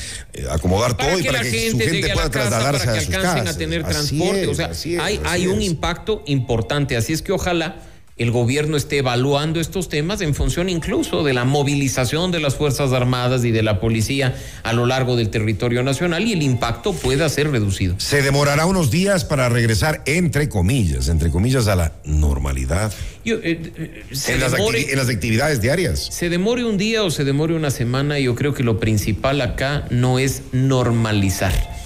acomodar 0.49 0.97
para 0.97 1.09
todo 1.11 1.19
y 1.19 1.23
para 1.23 1.41
que 1.41 1.69
su 1.71 1.77
gente 1.77 2.11
a 2.11 2.13
pueda 2.15 2.29
trasladarse 2.31 2.85
para 2.85 2.91
a 2.91 2.99
que 2.99 3.05
sus 3.05 3.13
alcancen 3.13 3.43
casas. 3.43 3.55
a 3.55 3.57
tener 3.59 3.85
Así 3.85 4.17
transporte. 4.17 4.41
es, 4.41 4.47
o 4.47 4.53
sea, 4.55 4.71
es, 4.71 4.85
hay, 4.99 5.21
hay 5.25 5.45
un 5.45 5.61
impacto 5.61 6.23
importante. 6.25 6.97
Así 6.97 7.13
es 7.13 7.21
que 7.21 7.31
ojalá 7.31 7.75
el 8.17 8.31
gobierno 8.31 8.77
esté 8.77 8.97
evaluando 8.97 9.59
estos 9.59 9.89
temas 9.89 10.21
en 10.21 10.33
función 10.33 10.69
incluso 10.69 11.23
de 11.23 11.33
la 11.33 11.45
movilización 11.45 12.31
de 12.31 12.39
las 12.39 12.55
Fuerzas 12.55 12.91
Armadas 12.91 13.45
y 13.45 13.51
de 13.51 13.61
la 13.61 13.79
policía 13.79 14.35
a 14.63 14.73
lo 14.73 14.85
largo 14.85 15.15
del 15.15 15.29
territorio 15.29 15.83
nacional 15.83 16.25
y 16.27 16.33
el 16.33 16.41
impacto 16.41 16.93
pueda 16.93 17.29
ser 17.29 17.51
reducido. 17.51 17.95
Se 17.99 18.21
demorará 18.21 18.65
unos 18.65 18.89
días 18.89 19.23
para 19.23 19.49
regresar, 19.49 20.01
entre 20.05 20.49
comillas, 20.49 21.09
entre 21.09 21.29
comillas, 21.29 21.67
a 21.67 21.75
la 21.75 21.93
normalidad 22.05 22.91
Yo, 23.23 23.35
eh, 23.35 23.59
eh, 23.75 24.03
se, 24.11 24.33
en 24.33 24.39
las, 24.39 24.53
demore, 24.53 24.91
en 24.91 24.97
las 24.97 25.09
actividades 25.09 25.61
diarias. 25.61 26.07
se 26.11 26.29
demore 26.29 26.65
un 26.65 26.77
día 26.77 27.03
o 27.03 27.11
se 27.11 27.23
demore 27.23 27.53
una 27.53 27.69
semana, 27.69 28.19
yo 28.19 28.33
creo 28.35 28.53
que 28.53 28.63
lo 28.63 28.79
principal 28.79 29.41
acá 29.41 29.85
no 29.91 30.17
es 30.17 30.41
normalizar. 30.51 31.76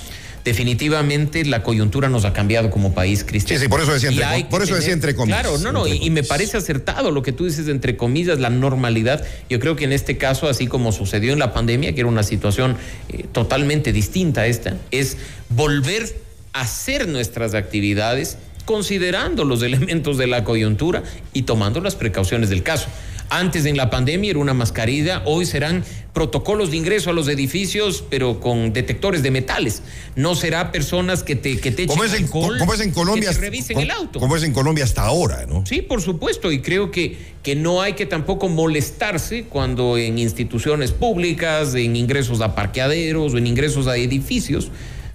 Definitivamente 0.44 1.46
la 1.46 1.64
coyuntura 1.64 2.10
nos 2.10 2.26
ha 2.26 2.34
cambiado 2.34 2.70
como 2.72 2.94
país, 2.94 3.24
Cristian. 3.24 3.60
Sí, 3.60 3.66
sí, 3.66 3.70
por 3.70 3.82
eso 3.82 3.94
decía 3.94 4.10
entre- 4.10 4.26
por 4.50 4.62
decía 4.76 4.94
comillas, 5.16 5.42
Claro, 5.42 5.58
no, 5.60 5.72
no, 5.72 5.88
y, 5.88 6.04
y 6.04 6.10
me 6.10 6.24
parece 6.24 6.58
acertado 6.58 7.12
lo 7.12 7.22
que 7.22 7.32
tú 7.32 7.46
dices 7.46 7.68
entre 7.68 7.98
comillas, 7.98 8.40
la 8.40 8.50
normalidad. 8.50 9.24
Yo 9.50 9.60
creo 9.60 9.76
que 9.76 9.84
en 9.86 9.92
este 9.94 10.18
caso, 10.18 10.48
así 10.50 10.68
como 10.68 10.92
sucedió 10.92 11.34
en 11.34 11.40
la 11.40 11.54
pandemia, 11.54 11.94
que 11.94 12.02
era 12.02 12.10
una 12.10 12.24
situación 12.24 12.78
eh, 13.10 13.26
totalmente 13.32 13.94
distinta 13.94 14.42
a 14.42 14.48
esta, 14.48 14.78
es 14.92 15.18
volver 15.50 16.16
a 16.54 16.62
hacer 16.62 17.08
nuestras 17.08 17.54
actividades 17.54 18.38
considerando 18.66 19.44
los 19.46 19.62
elementos 19.64 20.18
de 20.18 20.28
la 20.28 20.44
coyuntura 20.44 21.04
y 21.34 21.44
tomando 21.44 21.82
las 21.82 21.96
precauciones 21.96 22.50
del 22.50 22.64
caso. 22.64 22.88
Antes 23.34 23.64
en 23.66 23.78
la 23.78 23.90
pandemia 23.90 24.30
era 24.32 24.40
una 24.40 24.54
mascarilla, 24.54 25.22
hoy 25.26 25.46
serán 25.46 25.86
protocolos 26.12 26.72
de 26.72 26.76
ingreso 26.76 27.10
a 27.12 27.14
los 27.14 27.30
edificios, 27.30 28.04
pero 28.10 28.42
con 28.42 28.74
detectores 28.74 29.24
de 29.24 29.32
metales. 29.32 29.84
No 30.18 30.36
será 30.36 30.74
personas 30.74 31.24
que 31.24 31.38
te, 31.38 31.58
que 31.58 31.72
te 31.72 31.84
echen 31.84 32.04
es, 32.04 32.14
en, 32.14 32.26
alcohol, 32.26 32.58
como 32.60 32.74
es 32.74 32.82
en 32.82 32.92
Colombia. 32.92 33.30
que 33.30 33.36
te 33.36 33.40
revisen 33.42 33.76
como- 33.76 33.84
el 33.86 33.92
auto. 33.92 34.20
Como 34.20 34.36
es 34.36 34.44
en 34.44 34.52
Colombia 34.52 34.84
hasta 34.84 35.04
ahora, 35.04 35.46
¿no? 35.48 35.66
Sí, 35.66 35.82
por 35.82 36.02
supuesto, 36.02 36.52
y 36.52 36.60
creo 36.62 36.92
que, 36.92 37.18
que 37.42 37.56
no 37.56 37.82
hay 37.82 37.94
que 37.94 38.06
tampoco 38.06 38.50
molestarse 38.50 39.46
cuando 39.46 39.98
en 39.98 40.20
instituciones 40.20 40.92
públicas, 40.92 41.74
en 41.76 41.96
ingresos 41.96 42.42
a 42.42 42.54
parqueaderos 42.54 43.34
o 43.34 43.38
en 43.38 43.48
ingresos 43.48 43.88
a 43.88 43.96
edificios, 43.96 44.72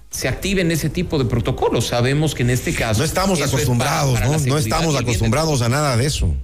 se 0.09 0.27
activen 0.29 0.71
ese 0.71 0.89
tipo 0.89 1.19
de 1.19 1.27
protocolos. 1.27 1.89
Sabemos 1.89 2.35
que 2.35 2.45
en 2.45 2.49
este 2.51 2.73
caso... 2.73 3.01
No 3.01 3.05
estamos 3.05 3.39
es 3.41 3.49
acostumbrados, 3.49 4.15
para- 4.15 4.27
para 4.29 4.39
la 4.39 4.43
¿no? 4.43 4.55
No 4.55 4.59
estamos 4.59 4.97
acostumbrados 4.97 5.61
a 5.61 5.69
nada 5.69 5.99
de 5.99 6.07
eso. 6.07 6.35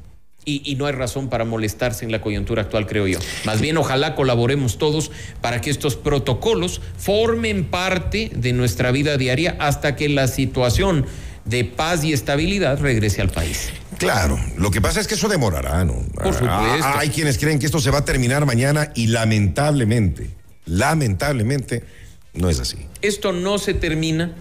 Y, 0.45 0.63
y 0.65 0.77
no 0.77 0.87
hay 0.87 0.93
razón 0.93 1.29
para 1.29 1.45
molestarse 1.45 2.05
en 2.05 2.13
la 2.13 2.21
coyuntura 2.21 2.63
actual, 2.63 2.87
creo 2.87 3.07
yo. 3.07 3.19
Más 3.45 3.61
bien, 3.61 3.77
ojalá 3.77 4.15
colaboremos 4.15 4.79
todos 4.79 5.11
para 5.41 5.61
que 5.61 5.71
estos 5.71 5.97
protocolos 5.97 6.81
formen 6.97 7.65
parte 7.65 8.31
de 8.35 8.53
nuestra 8.53 8.91
vida 8.91 9.17
diaria 9.17 9.57
hasta 9.61 9.97
que 9.97 10.09
la 10.09 10.27
situación 10.27 11.07
de 11.45 11.65
paz 11.65 12.05
y 12.05 12.13
estabilidad 12.13 12.81
regrese 12.81 13.21
al 13.21 13.31
país. 13.31 13.71
Claro, 13.99 14.39
lo 14.57 14.71
que 14.71 14.81
pasa 14.81 15.01
es 15.01 15.07
que 15.07 15.15
eso 15.15 15.29
demorará, 15.29 15.85
¿no? 15.85 15.95
Por 16.15 16.35
supuesto. 16.35 16.49
Ah, 16.49 16.99
hay 16.99 17.11
quienes 17.11 17.39
creen 17.39 17.59
que 17.59 17.67
esto 17.67 17.81
se 17.81 17.91
va 17.91 17.99
a 17.99 18.05
terminar 18.05 18.45
mañana 18.47 18.91
y 18.95 19.09
lamentablemente, 19.09 20.31
lamentablemente, 20.67 21.85
no 22.35 22.49
es 22.49 22.59
así. 22.59 22.79
Esto 23.01 23.33
no 23.33 23.59
se 23.59 23.75
termina 23.75 24.35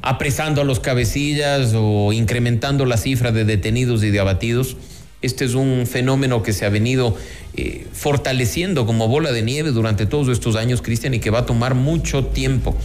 apresando 0.00 0.62
a 0.62 0.64
los 0.64 0.80
cabecillas 0.80 1.72
o 1.74 2.12
incrementando 2.12 2.84
la 2.86 2.96
cifra 2.96 3.30
de 3.30 3.44
detenidos 3.44 4.02
y 4.02 4.10
de 4.10 4.20
abatidos. 4.20 4.76
Este 5.22 5.44
es 5.44 5.54
un 5.54 5.86
fenómeno 5.86 6.42
que 6.42 6.52
se 6.52 6.66
ha 6.66 6.68
venido 6.68 7.16
eh, 7.56 7.86
fortaleciendo 7.92 8.86
como 8.86 9.08
bola 9.08 9.32
de 9.32 9.42
nieve 9.42 9.70
durante 9.70 10.04
todos 10.04 10.28
estos 10.28 10.56
años, 10.56 10.82
Cristian, 10.82 11.14
y 11.14 11.20
que 11.20 11.30
va 11.30 11.40
a 11.40 11.46
tomar 11.46 11.74
mucho 11.74 12.26
tiempo 12.26 12.76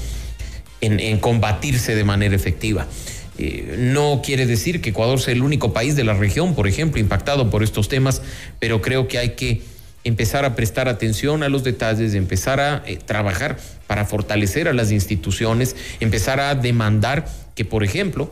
en, 0.81 1.17
combatirse 1.19 1.95
de 1.95 2.03
manera 2.03 2.35
efectiva. 2.35 2.85
Eh, 3.39 3.75
no 3.79 4.21
quiere 4.23 4.45
decir 4.45 4.81
que 4.81 4.89
Ecuador 4.89 5.19
sea 5.19 5.33
el 5.33 5.41
único 5.41 5.73
país 5.73 5.95
de 5.95 6.03
la 6.03 6.13
región, 6.13 6.55
por 6.55 6.67
ejemplo, 6.67 6.99
impactado 6.99 7.49
por 7.49 7.63
estos 7.63 7.89
temas, 7.89 8.21
pero 8.59 8.81
creo 8.81 9.07
que 9.07 9.17
hay 9.17 9.29
que 9.31 9.61
empezar 10.03 10.45
a 10.45 10.55
prestar 10.55 10.87
atención 10.87 11.43
a 11.43 11.49
los 11.49 11.63
detalles, 11.63 12.13
empezar 12.13 12.59
a 12.59 12.83
eh, 12.85 12.97
trabajar 13.03 13.57
para 13.87 14.05
fortalecer 14.05 14.67
a 14.67 14.73
las 14.73 14.91
instituciones, 14.91 15.75
empezar 15.99 16.39
a 16.39 16.55
demandar 16.55 17.27
que, 17.55 17.65
por 17.65 17.83
ejemplo, 17.83 18.31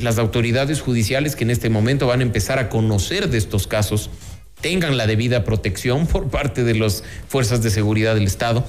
las 0.00 0.18
autoridades 0.18 0.80
judiciales 0.80 1.36
que 1.36 1.44
en 1.44 1.50
este 1.50 1.70
momento 1.70 2.06
van 2.06 2.20
a 2.20 2.24
empezar 2.24 2.58
a 2.58 2.68
conocer 2.68 3.28
de 3.28 3.38
estos 3.38 3.66
casos 3.66 4.10
tengan 4.60 4.96
la 4.96 5.06
debida 5.06 5.44
protección 5.44 6.06
por 6.06 6.28
parte 6.28 6.64
de 6.64 6.74
las 6.74 7.04
fuerzas 7.28 7.62
de 7.62 7.70
seguridad 7.70 8.14
del 8.14 8.24
Estado, 8.24 8.66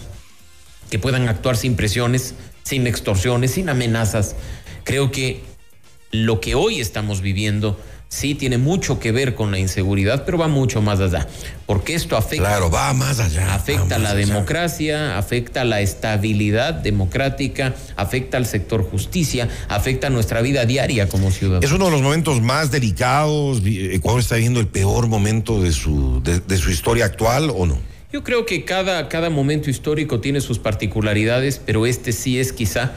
que 0.90 1.00
puedan 1.00 1.28
actuar 1.28 1.58
sin 1.58 1.76
presiones, 1.76 2.36
sin 2.64 2.88
extorsiones, 2.88 3.52
sin 3.52 3.70
amenazas. 3.70 4.36
Creo 4.84 5.12
que 5.12 5.42
lo 6.12 6.40
que 6.40 6.56
hoy 6.56 6.80
estamos 6.80 7.22
viviendo 7.22 7.80
sí 8.10 8.36
tiene 8.36 8.58
mucho 8.58 9.00
que 9.00 9.12
ver 9.12 9.36
con 9.36 9.52
la 9.52 9.60
inseguridad, 9.60 10.24
pero 10.26 10.38
va 10.38 10.48
mucho 10.48 10.82
más 10.82 11.00
allá, 11.00 11.28
porque 11.66 11.94
esto 11.94 12.16
afecta. 12.18 12.46
Claro, 12.48 12.70
va 12.72 12.94
más 12.94 13.20
allá. 13.20 13.54
Afecta 13.54 13.98
más 13.98 14.02
la 14.02 14.10
allá. 14.12 14.26
democracia, 14.26 15.18
afecta 15.18 15.64
la 15.64 15.82
estabilidad 15.82 16.74
democrática, 16.74 17.76
afecta 17.96 18.38
al 18.38 18.46
sector 18.46 18.84
justicia, 18.90 19.50
afecta 19.68 20.10
nuestra 20.10 20.42
vida 20.42 20.66
diaria 20.66 21.10
como 21.10 21.32
ciudadanos. 21.32 21.66
Es 21.66 21.72
uno 21.72 21.86
de 21.86 21.92
los 21.92 22.02
momentos 22.02 22.42
más 22.42 22.72
delicados. 22.72 23.62
Ecuador 23.66 24.22
está 24.22 24.36
viviendo 24.36 24.60
el 24.60 24.68
peor 24.68 25.08
momento 25.08 25.62
de 25.62 25.72
su, 25.72 26.22
de, 26.24 26.40
de 26.40 26.58
su 26.58 26.72
historia 26.72 27.06
actual, 27.06 27.52
¿o 27.56 27.66
no? 27.66 27.78
Yo 28.12 28.24
creo 28.24 28.46
que 28.46 28.64
cada, 28.64 29.10
cada 29.10 29.30
momento 29.30 29.70
histórico 29.70 30.22
tiene 30.22 30.40
sus 30.40 30.60
particularidades, 30.60 31.60
pero 31.64 31.86
este 31.86 32.14
sí 32.14 32.40
es 32.40 32.54
quizá 32.54 32.94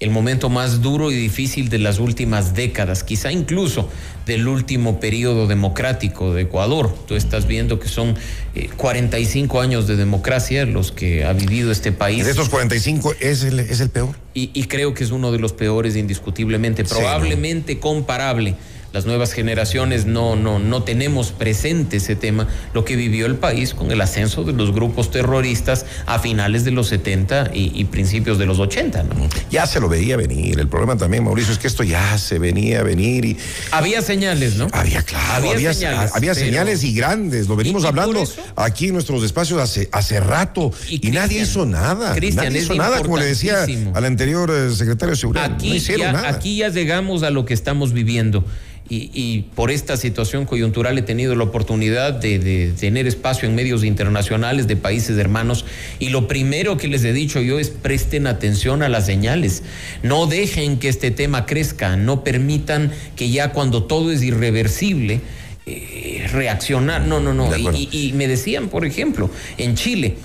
el 0.00 0.10
momento 0.10 0.48
más 0.50 0.82
duro 0.82 1.10
y 1.10 1.14
difícil 1.14 1.68
de 1.68 1.78
las 1.78 1.98
últimas 1.98 2.54
décadas, 2.54 3.04
quizá 3.04 3.32
incluso 3.32 3.88
del 4.26 4.48
último 4.48 5.00
periodo 5.00 5.46
democrático 5.46 6.34
de 6.34 6.42
Ecuador. 6.42 6.94
Tú 7.06 7.14
estás 7.14 7.46
viendo 7.46 7.78
que 7.78 7.88
son 7.88 8.16
eh, 8.54 8.68
45 8.76 9.60
años 9.60 9.86
de 9.86 9.96
democracia 9.96 10.66
los 10.66 10.92
que 10.92 11.24
ha 11.24 11.32
vivido 11.32 11.70
este 11.70 11.92
país. 11.92 12.24
De 12.24 12.30
estos 12.32 12.48
45 12.48 13.14
es 13.20 13.44
el, 13.44 13.60
es 13.60 13.80
el 13.80 13.90
peor. 13.90 14.14
Y, 14.34 14.50
y 14.52 14.64
creo 14.64 14.94
que 14.94 15.04
es 15.04 15.10
uno 15.10 15.30
de 15.30 15.38
los 15.38 15.52
peores 15.52 15.96
indiscutiblemente, 15.96 16.84
Sí, 16.84 16.94
probablemente 16.94 17.78
comparable. 17.78 18.56
Las 18.94 19.06
nuevas 19.06 19.32
generaciones 19.32 20.06
no, 20.06 20.36
no, 20.36 20.60
no 20.60 20.84
tenemos 20.84 21.32
presente 21.32 21.96
ese 21.96 22.14
tema, 22.14 22.46
lo 22.74 22.84
que 22.84 22.94
vivió 22.94 23.26
el 23.26 23.34
país 23.34 23.74
con 23.74 23.90
el 23.90 24.00
ascenso 24.00 24.44
de 24.44 24.52
los 24.52 24.72
grupos 24.72 25.10
terroristas 25.10 25.84
a 26.06 26.20
finales 26.20 26.64
de 26.64 26.70
los 26.70 26.86
70 26.86 27.50
y, 27.52 27.72
y 27.74 27.86
principios 27.86 28.38
de 28.38 28.46
los 28.46 28.60
80. 28.60 29.02
¿no? 29.02 29.28
Ya 29.50 29.66
se 29.66 29.80
lo 29.80 29.88
veía 29.88 30.16
venir. 30.16 30.60
El 30.60 30.68
problema 30.68 30.96
también, 30.96 31.24
Mauricio, 31.24 31.52
es 31.52 31.58
que 31.58 31.66
esto 31.66 31.82
ya 31.82 32.16
se 32.18 32.38
venía 32.38 32.78
a 32.78 32.82
venir 32.84 33.24
y 33.24 33.36
Había 33.72 34.00
señales, 34.00 34.54
¿no? 34.58 34.68
había, 34.70 35.02
claro, 35.02 35.38
Había 35.38 35.54
había, 35.54 35.74
señales, 35.74 36.10
había 36.14 36.32
pero- 36.34 36.46
señales 36.46 36.84
y 36.84 36.94
grandes. 36.94 37.48
Lo 37.48 37.56
venimos 37.56 37.82
¿Y- 37.82 37.86
y 37.86 37.90
por 37.90 37.98
hablando 37.98 38.24
aquí 38.54 38.86
en 38.86 38.92
nuestros 38.92 39.24
espacios 39.24 39.60
hace, 39.60 39.88
hace 39.90 40.20
rato 40.20 40.70
y, 40.88 41.10
nadie 41.10 41.42
hizo 41.42 41.66
nada. 41.66 42.14
Cristian, 42.14 42.44
nadie 42.44 42.58
es 42.58 42.64
hizo 42.66 42.74
nada, 42.76 43.02
como 43.02 43.18
le 43.18 43.24
decía 43.26 43.66
al 43.92 44.04
anterior 44.04 44.52
eh, 44.54 44.72
secretario 44.72 45.16
de 45.16 45.20
Seguridad. 45.20 45.52
Aquí, 45.52 45.70
no 45.70 45.74
hicieron 45.74 46.06
ya, 46.06 46.12
nada. 46.12 46.28
aquí 46.28 46.58
ya 46.58 46.68
llegamos 46.68 47.24
a 47.24 47.30
lo 47.30 47.44
que 47.44 47.54
estamos 47.54 47.92
viviendo. 47.92 48.44
Y, 48.86 49.10
y 49.14 49.46
por 49.54 49.70
esta 49.70 49.96
situación 49.96 50.44
coyuntural 50.44 50.98
he 50.98 51.02
tenido 51.02 51.34
la 51.34 51.44
oportunidad 51.44 52.12
de, 52.12 52.38
de 52.38 52.70
tener 52.78 53.06
espacio 53.06 53.48
en 53.48 53.54
medios 53.54 53.82
internacionales 53.82 54.66
de 54.66 54.76
países 54.76 55.16
hermanos. 55.16 55.64
Y 55.98 56.10
lo 56.10 56.28
primero 56.28 56.76
que 56.76 56.88
les 56.88 57.02
he 57.04 57.14
dicho 57.14 57.40
yo 57.40 57.58
es 57.58 57.70
presten 57.70 58.26
atención 58.26 58.82
a 58.82 58.90
las 58.90 59.06
señales. 59.06 59.62
No 60.02 60.26
dejen 60.26 60.78
que 60.78 60.88
este 60.90 61.10
tema 61.10 61.46
crezca. 61.46 61.96
No 61.96 62.24
permitan 62.24 62.92
que 63.16 63.30
ya 63.30 63.52
cuando 63.52 63.84
todo 63.84 64.12
es 64.12 64.22
irreversible. 64.22 65.22
eh, 65.66 66.26
reaccionar, 66.30 67.06
no, 67.06 67.20
no, 67.20 67.32
no. 67.32 67.50
Y 67.74 68.12
me 68.14 68.28
decían, 68.28 68.68
por 68.68 68.84
ejemplo, 68.84 69.30
en 69.56 69.74
Chile, 69.76 70.16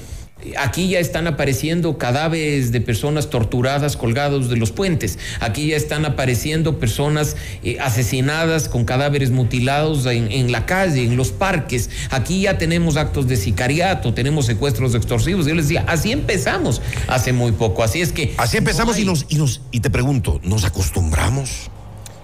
Aquí 0.57 0.87
ya 0.87 0.99
están 0.99 1.27
apareciendo 1.27 1.97
cadáveres 1.97 2.71
de 2.71 2.79
personas 2.79 3.29
torturadas 3.29 3.97
colgados 3.97 4.49
de 4.49 4.55
los 4.55 4.71
puentes. 4.71 5.19
Aquí 5.41 5.67
ya 5.67 5.75
están 5.75 6.05
apareciendo 6.05 6.79
personas 6.79 7.35
eh, 7.61 7.77
asesinadas 7.81 8.69
con 8.69 8.85
cadáveres 8.85 9.31
mutilados 9.31 10.05
en, 10.05 10.31
en 10.31 10.51
la 10.51 10.65
calle, 10.65 11.03
en 11.03 11.17
los 11.17 11.31
parques. 11.31 11.89
Aquí 12.09 12.41
ya 12.41 12.57
tenemos 12.57 12.95
actos 12.95 13.27
de 13.27 13.35
sicariato, 13.35 14.13
tenemos 14.13 14.45
secuestros 14.45 14.95
extorsivos. 14.95 15.45
Yo 15.45 15.55
les 15.55 15.67
decía, 15.67 15.83
así 15.87 16.11
empezamos 16.11 16.81
hace 17.07 17.33
muy 17.33 17.51
poco. 17.51 17.83
Así 17.83 18.01
es 18.01 18.13
que. 18.13 18.33
Así 18.37 18.57
empezamos 18.57 18.95
no 18.95 19.01
y, 19.01 19.05
nos, 19.05 19.25
y, 19.27 19.35
nos, 19.35 19.61
y 19.71 19.81
te 19.81 19.89
pregunto, 19.89 20.39
¿nos 20.43 20.63
acostumbramos? 20.63 21.69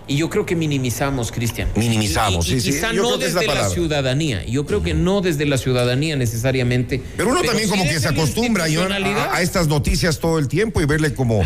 Y 0.08 0.18
yo 0.18 0.30
creo 0.30 0.46
que 0.46 0.56
minimizamos, 0.56 1.32
Cristian. 1.32 1.68
Minimizamos, 1.76 2.48
Y- 2.48 2.54
y 2.56 2.62
sí, 2.62 2.62
sí, 2.62 2.72
Quizá 2.78 2.94
no 2.94 3.04
que 3.18 3.26
la 3.26 3.26
desde 3.42 3.48
la, 3.48 3.70
ciudadanía. 3.70 4.46
Yo 4.46 4.66
creo 4.66 4.84
que 4.84 4.94
no 4.94 5.22
desde 5.22 5.46
la 5.46 5.58
ciudadanía 5.58 6.16
necesariamente. 6.16 7.02
Pero 7.18 7.30
uno 7.32 7.42
también 7.42 7.70
como 7.70 7.84
que 7.84 8.00
se 8.00 8.08
acostumbra 8.08 8.66
a, 8.66 9.36
a 9.36 9.42
estas 9.42 9.68
noticias 9.68 10.20
todo 10.20 10.38
el 10.38 10.48
tiempo 10.48 10.80
y 10.82 10.86
verle 10.86 11.14
como, 11.16 11.42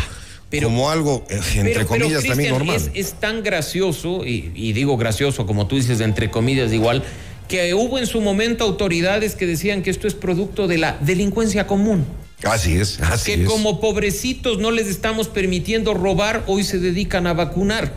Pero- 0.50 0.68
como 0.68 0.90
algo, 0.90 1.24
eh, 1.30 1.40
entre 1.56 1.72
Pero- 1.74 1.86
comillas, 1.86 2.24
también 2.24 2.50
normal. 2.50 2.76
Es, 2.76 2.90
es 2.94 3.12
tan 3.14 3.42
gracioso, 3.42 4.26
y, 4.26 4.52
y 4.54 4.72
digo 4.74 4.96
gracioso, 4.98 5.46
como 5.46 5.66
tú 5.66 5.76
dices, 5.76 6.00
entre 6.00 6.30
comillas, 6.30 6.70
igual, 6.72 7.02
que 7.48 7.72
hubo 7.74 7.98
en 7.98 8.06
su 8.06 8.20
momento 8.20 8.64
autoridades 8.64 9.34
que 9.36 9.46
decían 9.46 9.82
que 9.82 9.90
esto 9.90 10.06
es 10.06 10.14
producto 10.14 10.68
de 10.68 10.76
la 10.78 10.98
delincuencia 11.00 11.66
común. 11.66 12.04
Así 12.44 12.76
es, 12.76 13.00
así 13.00 13.34
que 13.34 13.42
es. 13.42 13.48
como 13.48 13.80
pobrecitos 13.80 14.58
no 14.58 14.70
les 14.70 14.86
estamos 14.86 15.28
permitiendo 15.28 15.92
robar, 15.92 16.42
hoy 16.46 16.64
se 16.64 16.78
dedican 16.78 17.26
a 17.26 17.34
vacunar. 17.34 17.92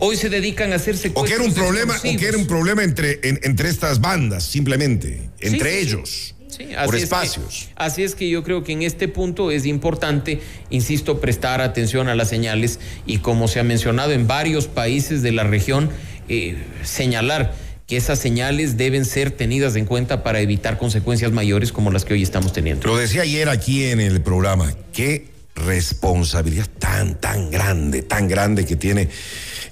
Hoy 0.00 0.16
se 0.16 0.28
dedican 0.28 0.72
a 0.72 0.76
hacer 0.76 0.94
O 0.94 0.98
secuestros 0.98 1.28
que 1.28 1.34
era 1.34 1.44
un 1.44 1.54
problema, 1.54 1.96
o 1.96 2.02
que 2.18 2.26
era 2.26 2.36
un 2.38 2.46
problema 2.46 2.82
entre, 2.82 3.20
en- 3.22 3.38
entre 3.42 3.68
estas 3.68 4.00
bandas, 4.00 4.44
simplemente, 4.44 5.28
entre 5.40 5.72
sí, 5.72 5.86
ellos, 5.86 6.34
Sí, 6.48 6.64
por 6.64 6.76
así 6.76 6.88
es 6.88 6.90
que- 6.96 7.02
espacios. 7.02 7.68
así 7.76 8.02
es 8.02 8.14
que 8.14 8.28
yo 8.28 8.42
creo 8.42 8.64
que 8.64 8.72
en 8.72 8.82
este 8.82 9.08
punto 9.08 9.50
es 9.50 9.66
importante, 9.66 10.40
insisto, 10.70 11.20
prestar 11.20 11.60
atención 11.60 12.08
a 12.08 12.14
las 12.14 12.28
señales 12.28 12.80
y 13.06 13.18
como 13.18 13.46
se 13.46 13.60
ha 13.60 13.62
mencionado 13.62 14.12
en 14.12 14.26
varios 14.26 14.66
países 14.66 15.22
de 15.22 15.32
la 15.32 15.44
región, 15.44 15.90
eh, 16.28 16.56
señalar 16.82 17.54
que 17.86 17.96
esas 17.96 18.18
señales 18.20 18.76
deben 18.76 19.04
ser 19.04 19.32
tenidas 19.32 19.74
en 19.76 19.84
cuenta 19.84 20.22
para 20.22 20.40
evitar 20.40 20.78
consecuencias 20.78 21.32
mayores 21.32 21.72
como 21.72 21.90
las 21.90 22.04
que 22.04 22.14
hoy 22.14 22.22
estamos 22.22 22.52
teniendo. 22.52 22.86
Lo 22.86 22.96
decía 22.96 23.22
ayer 23.22 23.48
aquí 23.48 23.84
en 23.84 24.00
el 24.00 24.20
programa, 24.22 24.72
qué 24.92 25.26
responsabilidad 25.56 26.68
tan, 26.78 27.20
tan 27.20 27.50
grande, 27.50 28.02
tan 28.02 28.28
grande 28.28 28.64
que 28.64 28.76
tiene 28.76 29.08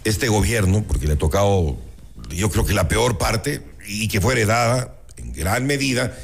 este 0.04 0.28
gobierno, 0.28 0.84
porque 0.86 1.06
le 1.06 1.14
ha 1.14 1.18
tocado, 1.18 1.76
yo 2.34 2.50
creo 2.50 2.64
que 2.64 2.74
la 2.74 2.88
peor 2.88 3.18
parte, 3.18 3.62
y 3.86 4.08
que 4.08 4.20
fue 4.20 4.34
heredada 4.34 4.94
en 5.16 5.32
gran 5.32 5.66
medida, 5.66 6.16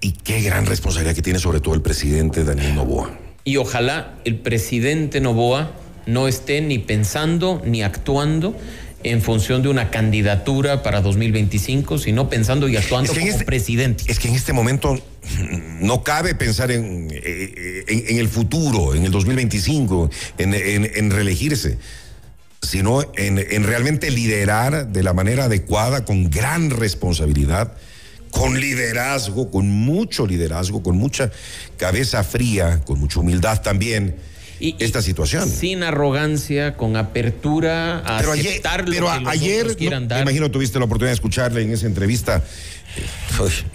y 0.00 0.12
qué 0.12 0.40
gran 0.42 0.66
responsabilidad 0.66 1.14
que 1.14 1.22
tiene 1.22 1.38
sobre 1.38 1.60
todo 1.60 1.74
el 1.74 1.82
presidente 1.82 2.44
Daniel 2.44 2.74
Novoa. 2.76 3.18
Y 3.44 3.56
ojalá 3.56 4.14
el 4.24 4.36
presidente 4.36 5.20
Novoa 5.20 5.72
no 6.06 6.28
esté 6.28 6.60
ni 6.60 6.78
pensando 6.78 7.60
ni 7.64 7.82
actuando 7.82 8.56
en 9.04 9.22
función 9.22 9.62
de 9.62 9.68
una 9.68 9.90
candidatura 9.90 10.82
para 10.82 11.00
2025, 11.02 11.98
sino 11.98 12.28
pensando 12.28 12.68
y 12.68 12.76
actuando 12.76 13.10
Es 13.12 13.16
que 13.16 13.20
en 13.20 13.26
como 13.26 13.32
este- 13.38 13.44
presidente. 13.44 14.04
Es 14.08 14.18
que 14.18 14.28
en 14.28 14.34
este 14.34 14.52
momento 14.52 14.98
no 15.80 16.02
cabe 16.02 16.34
pensar 16.34 16.70
en, 16.72 17.08
eh, 17.12 17.84
en- 17.86 18.04
en 18.08 18.16
el 18.18 18.28
futuro, 18.28 18.94
en 18.94 19.04
el 19.04 19.10
2025, 19.12 20.10
en, 20.38 20.54
en- 20.54 20.90
en 20.94 21.10
reelegirse, 21.10 21.78
sino 22.62 23.02
en, 23.16 23.38
en 23.38 23.64
realmente 23.64 24.10
liderar 24.10 24.88
de 24.88 25.02
la 25.02 25.12
manera 25.12 25.44
adecuada, 25.44 26.04
con 26.04 26.28
gran 26.30 26.70
responsabilidad, 26.70 27.72
con 28.30 28.60
liderazgo, 28.60 29.50
con 29.50 29.68
mucho 29.70 30.26
liderazgo, 30.26 30.82
con 30.82 30.96
mucha 30.98 31.30
cabeza 31.76 32.22
fría, 32.24 32.80
con 32.84 32.98
mucha 32.98 33.20
humildad 33.20 33.62
también, 33.62 34.16
Y- 34.60 34.74
esta 34.80 35.00
situación. 35.00 35.48
Sin 35.48 35.82
arrogancia, 35.84 36.76
con 36.76 36.96
apertura 36.96 37.98
a 38.00 38.18
Pero 38.18 38.32
ayer, 38.32 38.48
aceptar 38.48 38.80
lo 38.88 38.90
pero 38.92 39.06
que 39.06 39.12
a- 39.12 39.20
los 39.20 39.32
ayer, 39.32 39.66
no, 39.80 40.00
dar. 40.06 40.18
me 40.18 40.22
imagino 40.22 40.50
tuviste 40.50 40.78
la 40.78 40.84
oportunidad 40.86 41.10
de 41.12 41.14
escucharle 41.14 41.62
en 41.62 41.72
esa 41.72 41.86
entrevista, 41.86 42.42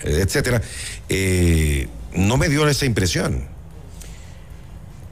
eh, 0.04 0.20
etcétera. 0.22 0.62
eh, 1.10 1.88
no 2.16 2.38
me 2.38 2.48
dio 2.50 2.68
esa 2.68 2.86
impresión. 2.86 3.48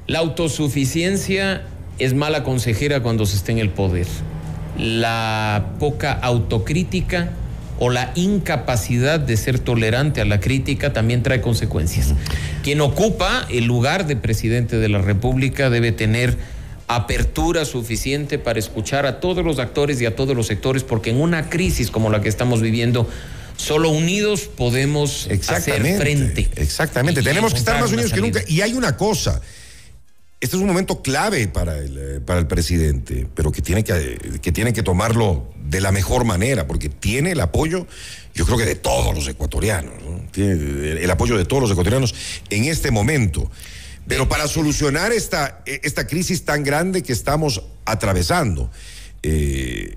La 0.07 0.19
autosuficiencia 0.19 1.63
es 2.03 2.13
mala 2.13 2.43
consejera 2.43 3.01
cuando 3.01 3.25
se 3.25 3.37
está 3.37 3.51
en 3.51 3.59
el 3.59 3.69
poder. 3.69 4.07
La 4.77 5.73
poca 5.79 6.11
autocrítica 6.11 7.31
o 7.79 7.89
la 7.89 8.11
incapacidad 8.15 9.19
de 9.19 9.37
ser 9.37 9.59
tolerante 9.59 10.21
a 10.21 10.25
la 10.25 10.39
crítica 10.39 10.93
también 10.93 11.23
trae 11.23 11.41
consecuencias. 11.41 12.13
Quien 12.63 12.79
ocupa 12.81 13.47
el 13.49 13.65
lugar 13.65 14.05
de 14.05 14.15
presidente 14.15 14.77
de 14.77 14.87
la 14.87 15.01
República 15.01 15.69
debe 15.69 15.91
tener 15.91 16.37
apertura 16.87 17.65
suficiente 17.65 18.37
para 18.37 18.59
escuchar 18.59 19.05
a 19.05 19.19
todos 19.19 19.43
los 19.45 19.59
actores 19.59 20.01
y 20.01 20.05
a 20.05 20.15
todos 20.15 20.35
los 20.35 20.47
sectores, 20.47 20.83
porque 20.83 21.09
en 21.09 21.21
una 21.21 21.49
crisis 21.49 21.89
como 21.89 22.09
la 22.09 22.21
que 22.21 22.29
estamos 22.29 22.61
viviendo, 22.61 23.09
solo 23.55 23.89
unidos 23.89 24.41
podemos 24.41 25.27
hacer 25.47 25.81
frente. 25.97 26.49
Exactamente. 26.57 27.23
Tenemos 27.23 27.53
que 27.53 27.59
estar 27.59 27.79
más 27.79 27.91
unidos 27.91 28.11
que 28.11 28.21
nunca. 28.21 28.41
Y 28.47 28.61
hay 28.61 28.73
una 28.73 28.97
cosa. 28.97 29.41
Este 30.41 30.55
es 30.55 30.61
un 30.61 30.67
momento 30.67 31.03
clave 31.03 31.47
para 31.47 31.77
el, 31.77 31.97
eh, 31.97 32.19
para 32.19 32.39
el 32.39 32.47
presidente, 32.47 33.27
pero 33.35 33.51
que 33.51 33.61
tiene 33.61 33.83
que, 33.83 34.39
que 34.41 34.51
tiene 34.51 34.73
que 34.73 34.81
tomarlo 34.81 35.53
de 35.63 35.79
la 35.79 35.91
mejor 35.91 36.25
manera, 36.25 36.65
porque 36.65 36.89
tiene 36.89 37.33
el 37.33 37.39
apoyo, 37.41 37.85
yo 38.33 38.45
creo 38.47 38.57
que 38.57 38.65
de 38.65 38.73
todos 38.73 39.13
los 39.13 39.27
ecuatorianos, 39.27 39.93
¿no? 40.03 40.19
tiene 40.31 40.53
el, 41.03 41.11
apoyo 41.11 41.37
de 41.37 41.45
todos 41.45 41.61
los 41.61 41.71
ecuatorianos 41.71 42.15
en 42.49 42.65
este 42.65 42.89
momento. 42.89 43.51
Pero 44.07 44.27
para 44.27 44.47
solucionar 44.47 45.11
esta, 45.11 45.61
esta 45.67 46.07
crisis 46.07 46.43
tan 46.43 46.63
grande 46.63 47.03
que 47.03 47.13
estamos 47.13 47.61
atravesando, 47.85 48.71
eh, 49.21 49.95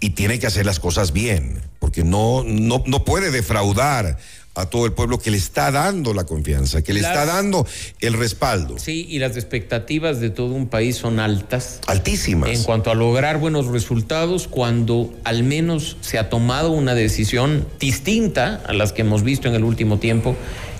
y 0.00 0.10
tiene 0.10 0.38
que 0.38 0.46
hacer 0.46 0.66
las 0.66 0.80
cosas 0.80 1.12
bien, 1.12 1.60
porque 1.78 2.04
no, 2.04 2.44
no, 2.44 2.82
no 2.86 3.04
puede 3.04 3.30
defraudar 3.30 4.18
a 4.58 4.66
todo 4.66 4.86
el 4.86 4.92
pueblo 4.92 5.20
que 5.20 5.30
le 5.30 5.36
está 5.36 5.70
dando 5.70 6.12
la 6.14 6.24
confianza, 6.24 6.82
que 6.82 6.92
le 6.92 6.98
está 6.98 7.24
dando 7.24 7.64
el 8.00 8.14
respaldo. 8.14 8.76
Sí, 8.78 9.06
y 9.08 9.20
las 9.20 9.36
expectativas 9.36 10.18
de 10.18 10.30
todo 10.30 10.52
un 10.54 10.66
país 10.66 10.96
son 10.96 11.20
altas. 11.20 11.80
Altísimas. 11.86 12.50
En 12.50 12.64
cuanto 12.64 12.90
a 12.90 12.96
lograr 12.96 13.38
buenos 13.38 13.66
resultados, 13.66 14.48
cuando 14.48 15.14
al 15.22 15.44
menos 15.44 15.96
se 16.00 16.18
ha 16.18 16.28
tomado 16.28 16.72
una 16.72 16.96
decisión 16.96 17.68
distinta 17.78 18.60
a 18.66 18.72
las 18.72 18.92
que 18.92 19.02
hemos 19.02 19.22
visto 19.22 19.46
en 19.46 19.54
el 19.54 19.62
último 19.62 19.98
tiempo 19.98 20.34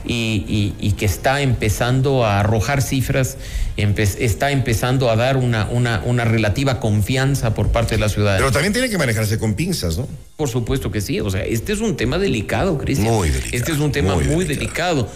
y, 0.04 0.94
que 0.98 1.04
está 1.04 1.42
empezando 1.42 2.24
a 2.24 2.40
arrojar 2.40 2.82
cifras, 2.82 3.36
está 3.76 4.50
empezando 4.50 5.10
a 5.10 5.16
dar 5.16 5.36
una, 5.36 5.68
una, 5.70 6.02
una, 6.04 6.24
relativa 6.24 6.80
confianza 6.80 7.54
por 7.54 7.68
parte 7.68 7.94
de 7.94 8.00
la 8.00 8.08
ciudad. 8.08 8.36
Pero 8.36 8.50
también 8.50 8.72
tiene 8.72 8.88
que 8.88 8.98
manejarse 8.98 9.38
con 9.38 9.54
pinzas, 9.54 9.98
¿no? 9.98 10.08
Por 10.36 10.48
supuesto 10.48 10.90
que 10.90 11.00
sí. 11.00 11.20
O 11.20 11.30
sea, 11.30 11.42
este 11.44 11.72
es 11.72 11.80
un 11.80 11.96
tema 11.96 12.18
delicado, 12.18 12.78
Cristian. 12.78 13.12
Muy 13.12 13.28
delicado. 13.28 13.56
Este 13.56 13.72
es 13.72 13.78
un 13.78 13.92
tema 13.92 14.16
muy, 14.16 14.44
delicado. 14.44 15.08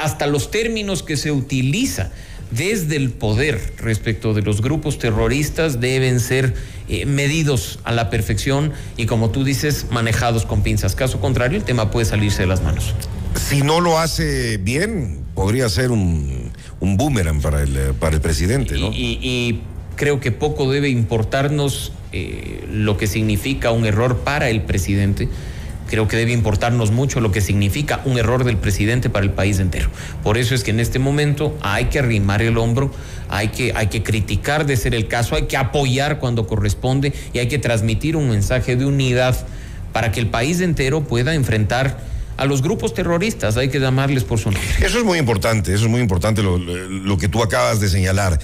Hasta 0.00 0.26
los 0.26 0.50
términos 0.50 1.02
que 1.02 1.16
se 1.16 1.30
utiliza 1.30 2.10
desde 2.50 2.96
el 2.96 3.10
poder 3.10 3.60
respecto 3.78 4.34
de 4.34 4.42
los 4.42 4.60
grupos 4.60 4.98
terroristas 4.98 5.80
deben 5.80 6.18
ser 6.18 6.54
eh, 6.88 7.06
medidos 7.06 7.78
a 7.84 7.92
la 7.92 8.10
perfección 8.10 8.72
y 8.96 9.06
como 9.06 9.30
tú 9.30 9.44
dices, 9.44 9.86
manejados 9.90 10.46
con 10.46 10.62
pinzas. 10.62 10.96
Caso 10.96 11.20
contrario, 11.20 11.58
el 11.58 11.64
tema 11.64 11.90
puede 11.90 12.06
salirse 12.06 12.42
de 12.42 12.48
las 12.48 12.62
manos 12.62 12.94
si 13.34 13.62
no 13.62 13.80
lo 13.80 13.98
hace 13.98 14.58
bien, 14.58 15.20
podría 15.34 15.68
ser 15.68 15.90
un, 15.90 16.50
boomerang 16.80 17.40
para 17.40 17.62
el, 17.62 17.94
para 17.98 18.14
el 18.14 18.20
presidente, 18.20 18.78
¿no? 18.78 18.90
Y, 18.92 19.60
creo 19.96 20.18
que 20.18 20.32
poco 20.32 20.70
debe 20.70 20.88
importarnos 20.88 21.92
eh, 22.12 22.64
lo 22.72 22.96
que 22.96 23.06
significa 23.06 23.70
un 23.70 23.84
error 23.84 24.20
para 24.20 24.48
el 24.48 24.62
presidente. 24.62 25.28
Creo 25.90 26.08
que 26.08 26.16
debe 26.16 26.32
importarnos 26.32 26.90
mucho 26.90 27.20
lo 27.20 27.32
que 27.32 27.42
significa 27.42 28.00
un 28.06 28.16
error 28.16 28.44
del 28.44 28.56
presidente 28.56 29.10
para 29.10 29.26
el 29.26 29.32
país 29.32 29.58
entero. 29.58 29.90
Por 30.22 30.38
eso 30.38 30.54
es 30.54 30.64
que 30.64 30.70
en 30.70 30.80
este 30.80 30.98
momento 30.98 31.54
hay 31.60 31.86
que 31.86 31.98
arrimar 31.98 32.40
el 32.40 32.56
hombro, 32.56 32.90
hay 33.28 33.48
que, 33.48 33.72
hay 33.74 33.88
que 33.88 34.02
criticar 34.02 34.64
de 34.64 34.78
ser 34.78 34.94
el 34.94 35.06
caso, 35.06 35.34
hay 35.34 35.42
que 35.42 35.58
apoyar 35.58 36.18
cuando 36.18 36.46
corresponde 36.46 37.12
y 37.34 37.40
hay 37.40 37.48
que 37.48 37.58
transmitir 37.58 38.16
un 38.16 38.30
mensaje 38.30 38.76
de 38.76 38.86
unidad 38.86 39.36
para 39.92 40.12
que 40.12 40.20
el 40.20 40.28
país 40.28 40.60
entero 40.60 41.02
pueda 41.02 41.34
enfrentar 41.34 41.98
a 42.40 42.46
los 42.46 42.62
grupos 42.62 42.94
terroristas, 42.94 43.58
hay 43.58 43.68
que 43.68 43.78
llamarles 43.78 44.24
por 44.24 44.38
su 44.38 44.50
nombre. 44.50 44.66
Eso 44.80 44.96
es 44.96 45.04
muy 45.04 45.18
importante, 45.18 45.74
eso 45.74 45.84
es 45.84 45.90
muy 45.90 46.00
importante 46.00 46.42
lo, 46.42 47.18
que 47.18 47.28
tú 47.28 47.42
acabas 47.42 47.80
de 47.80 47.88
señalar. 47.90 48.40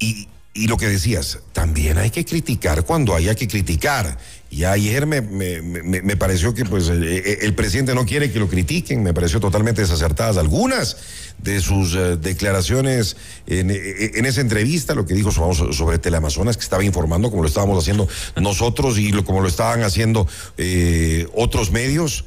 Y, 0.00 0.28
lo 0.66 0.78
que 0.78 0.88
decías, 0.88 1.40
también 1.52 1.98
hay 1.98 2.10
que 2.10 2.24
criticar 2.24 2.84
cuando 2.84 3.14
haya 3.14 3.34
que 3.34 3.46
criticar. 3.46 4.18
Y 4.50 4.64
ayer 4.64 5.06
me, 5.06 5.20
me, 5.20 6.16
pareció 6.16 6.54
que 6.54 6.64
pues 6.64 6.88
el, 6.88 7.54
presidente 7.54 7.94
no 7.94 8.04
quiere 8.04 8.32
que 8.32 8.40
lo 8.40 8.48
critiquen, 8.48 9.02
me 9.02 9.14
pareció 9.14 9.38
totalmente 9.38 9.82
desacertadas 9.82 10.38
algunas 10.38 10.96
de 11.38 11.60
sus 11.60 11.94
eh, 11.94 12.16
declaraciones 12.16 13.16
en, 13.46 13.70
esa 13.70 14.40
entrevista, 14.40 14.94
lo 14.94 15.06
que 15.06 15.14
dijo 15.14 15.30
sobre 15.30 15.98
Teleamazonas, 15.98 16.56
que 16.56 16.64
estaba 16.64 16.82
informando 16.82 17.30
como 17.30 17.42
lo 17.42 17.48
estábamos 17.48 17.78
haciendo 17.78 18.08
nosotros 18.34 18.98
y 18.98 19.12
como 19.22 19.42
lo 19.42 19.48
estaban 19.48 19.82
haciendo 19.82 20.26
eh, 20.56 21.28
otros 21.34 21.70
medios 21.70 22.24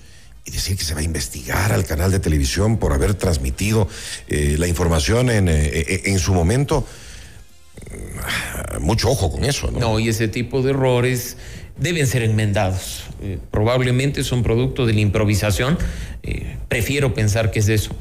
y 0.50 0.52
decir 0.52 0.76
que 0.76 0.84
se 0.84 0.96
va 0.96 1.02
a 1.02 1.04
investigar 1.04 1.72
al 1.72 1.86
canal 1.86 2.12
de 2.12 2.20
televisión 2.20 2.78
por 2.78 2.92
haber 2.92 3.14
transmitido 3.14 3.88
eh, 4.28 4.56
la 4.58 4.68
información 4.68 5.30
en, 5.30 5.48
eh, 5.48 5.54
eh, 5.54 6.02
en, 6.06 6.18
su 6.18 6.34
momento. 6.34 6.88
Mm, 7.92 8.84
mucho 8.84 9.10
ojo 9.10 9.32
con 9.32 9.46
eso, 9.46 9.70
¿no? 9.70 9.80
No, 9.80 10.00
y 10.00 10.10
ese 10.10 10.28
tipo 10.28 10.64
de 10.64 10.72
errores 10.72 11.38
deben 11.78 12.08
ser 12.08 12.24
enmendados. 12.24 13.04
probablemente 13.52 14.24
son 14.24 14.44
producto 14.44 14.86
de 14.86 14.94
la 14.94 15.02
improvisación. 15.02 15.78
prefiero 16.68 17.14
pensar 17.14 17.52
que 17.52 17.60
es 17.60 17.70
eso. 17.70 17.96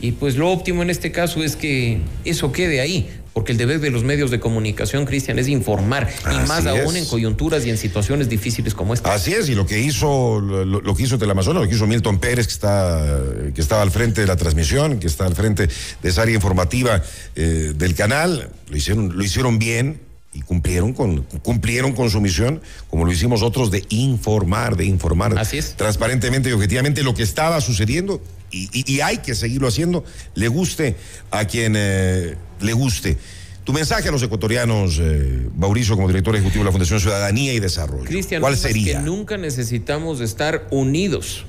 Y 0.00 0.12
pues 0.12 0.36
lo 0.36 0.50
óptimo 0.50 0.82
en 0.82 0.90
este 0.90 1.10
caso 1.10 1.42
es 1.42 1.56
que 1.56 2.00
eso 2.24 2.52
quede 2.52 2.80
ahí, 2.80 3.08
porque 3.34 3.50
el 3.50 3.58
deber 3.58 3.80
de 3.80 3.90
los 3.90 4.04
medios 4.04 4.30
de 4.30 4.38
comunicación, 4.38 5.04
Cristian, 5.04 5.40
es 5.40 5.48
informar, 5.48 6.08
y 6.30 6.46
más 6.46 6.64
aún 6.66 6.96
en 6.96 7.04
coyunturas 7.04 7.66
y 7.66 7.70
en 7.70 7.76
situaciones 7.76 8.28
difíciles 8.28 8.74
como 8.74 8.94
esta. 8.94 9.12
Así 9.12 9.34
es, 9.34 9.48
y 9.48 9.56
lo 9.56 9.66
que 9.66 9.80
hizo, 9.80 10.40
lo, 10.40 10.94
que 10.94 11.02
hizo 11.02 11.18
Teleamazonas, 11.18 11.64
lo 11.64 11.68
que 11.68 11.74
hizo 11.74 11.88
Milton 11.88 12.20
Pérez, 12.20 12.46
que 12.46 12.52
está, 12.52 13.20
que 13.52 13.60
estaba 13.60 13.82
al 13.82 13.90
frente 13.90 14.20
de 14.20 14.28
la 14.28 14.36
transmisión, 14.36 15.00
que 15.00 15.08
está 15.08 15.26
al 15.26 15.34
frente 15.34 15.66
de 15.66 16.08
esa 16.08 16.22
área 16.22 16.36
informativa 16.36 17.02
eh, 17.34 17.72
del 17.74 17.96
canal, 17.96 18.50
lo 18.68 18.76
hicieron, 18.76 19.16
lo 19.16 19.24
hicieron 19.24 19.58
bien, 19.58 20.00
y 20.32 20.42
cumplieron 20.42 20.92
con, 20.92 21.22
cumplieron 21.42 21.92
con 21.92 22.10
su 22.10 22.20
misión, 22.20 22.60
como 22.90 23.04
lo 23.04 23.12
hicimos 23.12 23.42
otros, 23.42 23.70
de 23.70 23.84
informar, 23.88 24.76
de 24.76 24.84
informar 24.84 25.36
Así 25.38 25.58
es. 25.58 25.76
transparentemente 25.76 26.50
y 26.50 26.52
objetivamente 26.52 27.02
lo 27.02 27.14
que 27.14 27.22
estaba 27.22 27.60
sucediendo 27.60 28.20
y, 28.54 29.00
hay 29.00 29.18
que 29.18 29.34
seguirlo 29.34 29.68
haciendo, 29.68 30.04
le 30.34 30.48
guste 30.48 30.96
a 31.30 31.44
quien 31.44 31.74
eh, 31.76 32.36
le 32.60 32.72
guste. 32.72 33.16
Tu 33.64 33.72
mensaje 33.72 34.08
a 34.08 34.12
los 34.12 34.22
ecuatorianos, 34.22 34.98
eh, 35.00 35.48
Mauricio, 35.56 35.96
como 35.96 36.06
director 36.06 36.34
ejecutivo 36.36 36.62
de 36.62 36.66
la 36.66 36.72
Fundación 36.72 37.00
Ciudadanía 37.00 37.54
y 37.54 37.60
Desarrollo. 37.60 38.04
Cristian, 38.04 38.42
¿cuál 38.42 38.56
sería? 38.56 38.98
Que 38.98 39.04
nunca 39.04 39.38
necesitamos 39.38 40.20
estar 40.20 40.66
unidos 40.70 41.46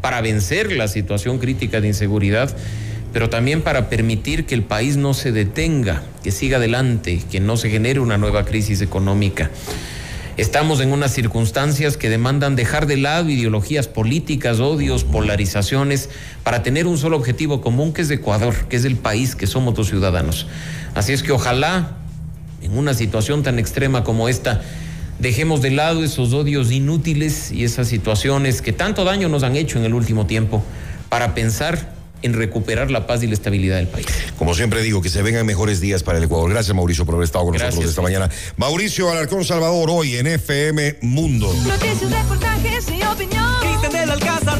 para 0.00 0.20
vencer 0.20 0.72
la 0.72 0.88
situación 0.88 1.38
crítica 1.38 1.80
de 1.80 1.88
inseguridad 1.88 2.54
pero 3.14 3.30
también 3.30 3.62
para 3.62 3.88
permitir 3.88 4.44
que 4.44 4.56
el 4.56 4.64
país 4.64 4.96
no 4.96 5.14
se 5.14 5.30
detenga, 5.30 6.02
que 6.24 6.32
siga 6.32 6.56
adelante, 6.56 7.22
que 7.30 7.38
no 7.38 7.56
se 7.56 7.70
genere 7.70 8.00
una 8.00 8.18
nueva 8.18 8.44
crisis 8.44 8.80
económica. 8.80 9.52
Estamos 10.36 10.80
en 10.80 10.92
unas 10.92 11.12
circunstancias 11.12 11.96
que 11.96 12.10
demandan 12.10 12.56
dejar 12.56 12.88
de 12.88 12.96
lado 12.96 13.30
ideologías 13.30 13.86
políticas, 13.86 14.58
odios, 14.58 15.04
polarizaciones, 15.04 16.10
para 16.42 16.64
tener 16.64 16.88
un 16.88 16.98
solo 16.98 17.16
objetivo 17.16 17.60
común, 17.60 17.92
que 17.92 18.02
es 18.02 18.10
Ecuador, 18.10 18.66
que 18.68 18.74
es 18.74 18.84
el 18.84 18.96
país 18.96 19.36
que 19.36 19.46
somos 19.46 19.78
los 19.78 19.86
ciudadanos. 19.86 20.48
Así 20.96 21.12
es 21.12 21.22
que 21.22 21.30
ojalá, 21.30 21.98
en 22.62 22.76
una 22.76 22.94
situación 22.94 23.44
tan 23.44 23.60
extrema 23.60 24.02
como 24.02 24.28
esta, 24.28 24.60
dejemos 25.20 25.62
de 25.62 25.70
lado 25.70 26.02
esos 26.02 26.32
odios 26.32 26.72
inútiles 26.72 27.52
y 27.52 27.62
esas 27.62 27.86
situaciones 27.86 28.60
que 28.60 28.72
tanto 28.72 29.04
daño 29.04 29.28
nos 29.28 29.44
han 29.44 29.54
hecho 29.54 29.78
en 29.78 29.84
el 29.84 29.94
último 29.94 30.26
tiempo, 30.26 30.64
para 31.10 31.32
pensar 31.36 31.93
en 32.24 32.32
recuperar 32.32 32.90
la 32.90 33.06
paz 33.06 33.22
y 33.22 33.26
la 33.26 33.34
estabilidad 33.34 33.76
del 33.76 33.86
país. 33.86 34.06
Como 34.38 34.54
siempre 34.54 34.82
digo, 34.82 35.02
que 35.02 35.10
se 35.10 35.22
vengan 35.22 35.44
mejores 35.46 35.80
días 35.80 36.02
para 36.02 36.18
el 36.18 36.24
Ecuador. 36.24 36.50
Gracias, 36.50 36.74
Mauricio, 36.74 37.04
por 37.04 37.14
haber 37.14 37.26
estado 37.26 37.44
con 37.44 37.54
nosotros 37.54 37.84
esta 37.84 38.02
mañana. 38.02 38.30
Mauricio 38.56 39.10
Alarcón 39.10 39.44
Salvador, 39.44 39.90
hoy 39.90 40.16
en 40.16 40.26
FM 40.26 40.98
Mundo. 41.02 41.54
Noticias, 41.66 42.10
reportajes 42.10 42.86
y 42.88 43.02
opinión. 43.04 43.44
Cristian 43.60 43.92
del 43.92 44.10
Alcázar 44.10 44.58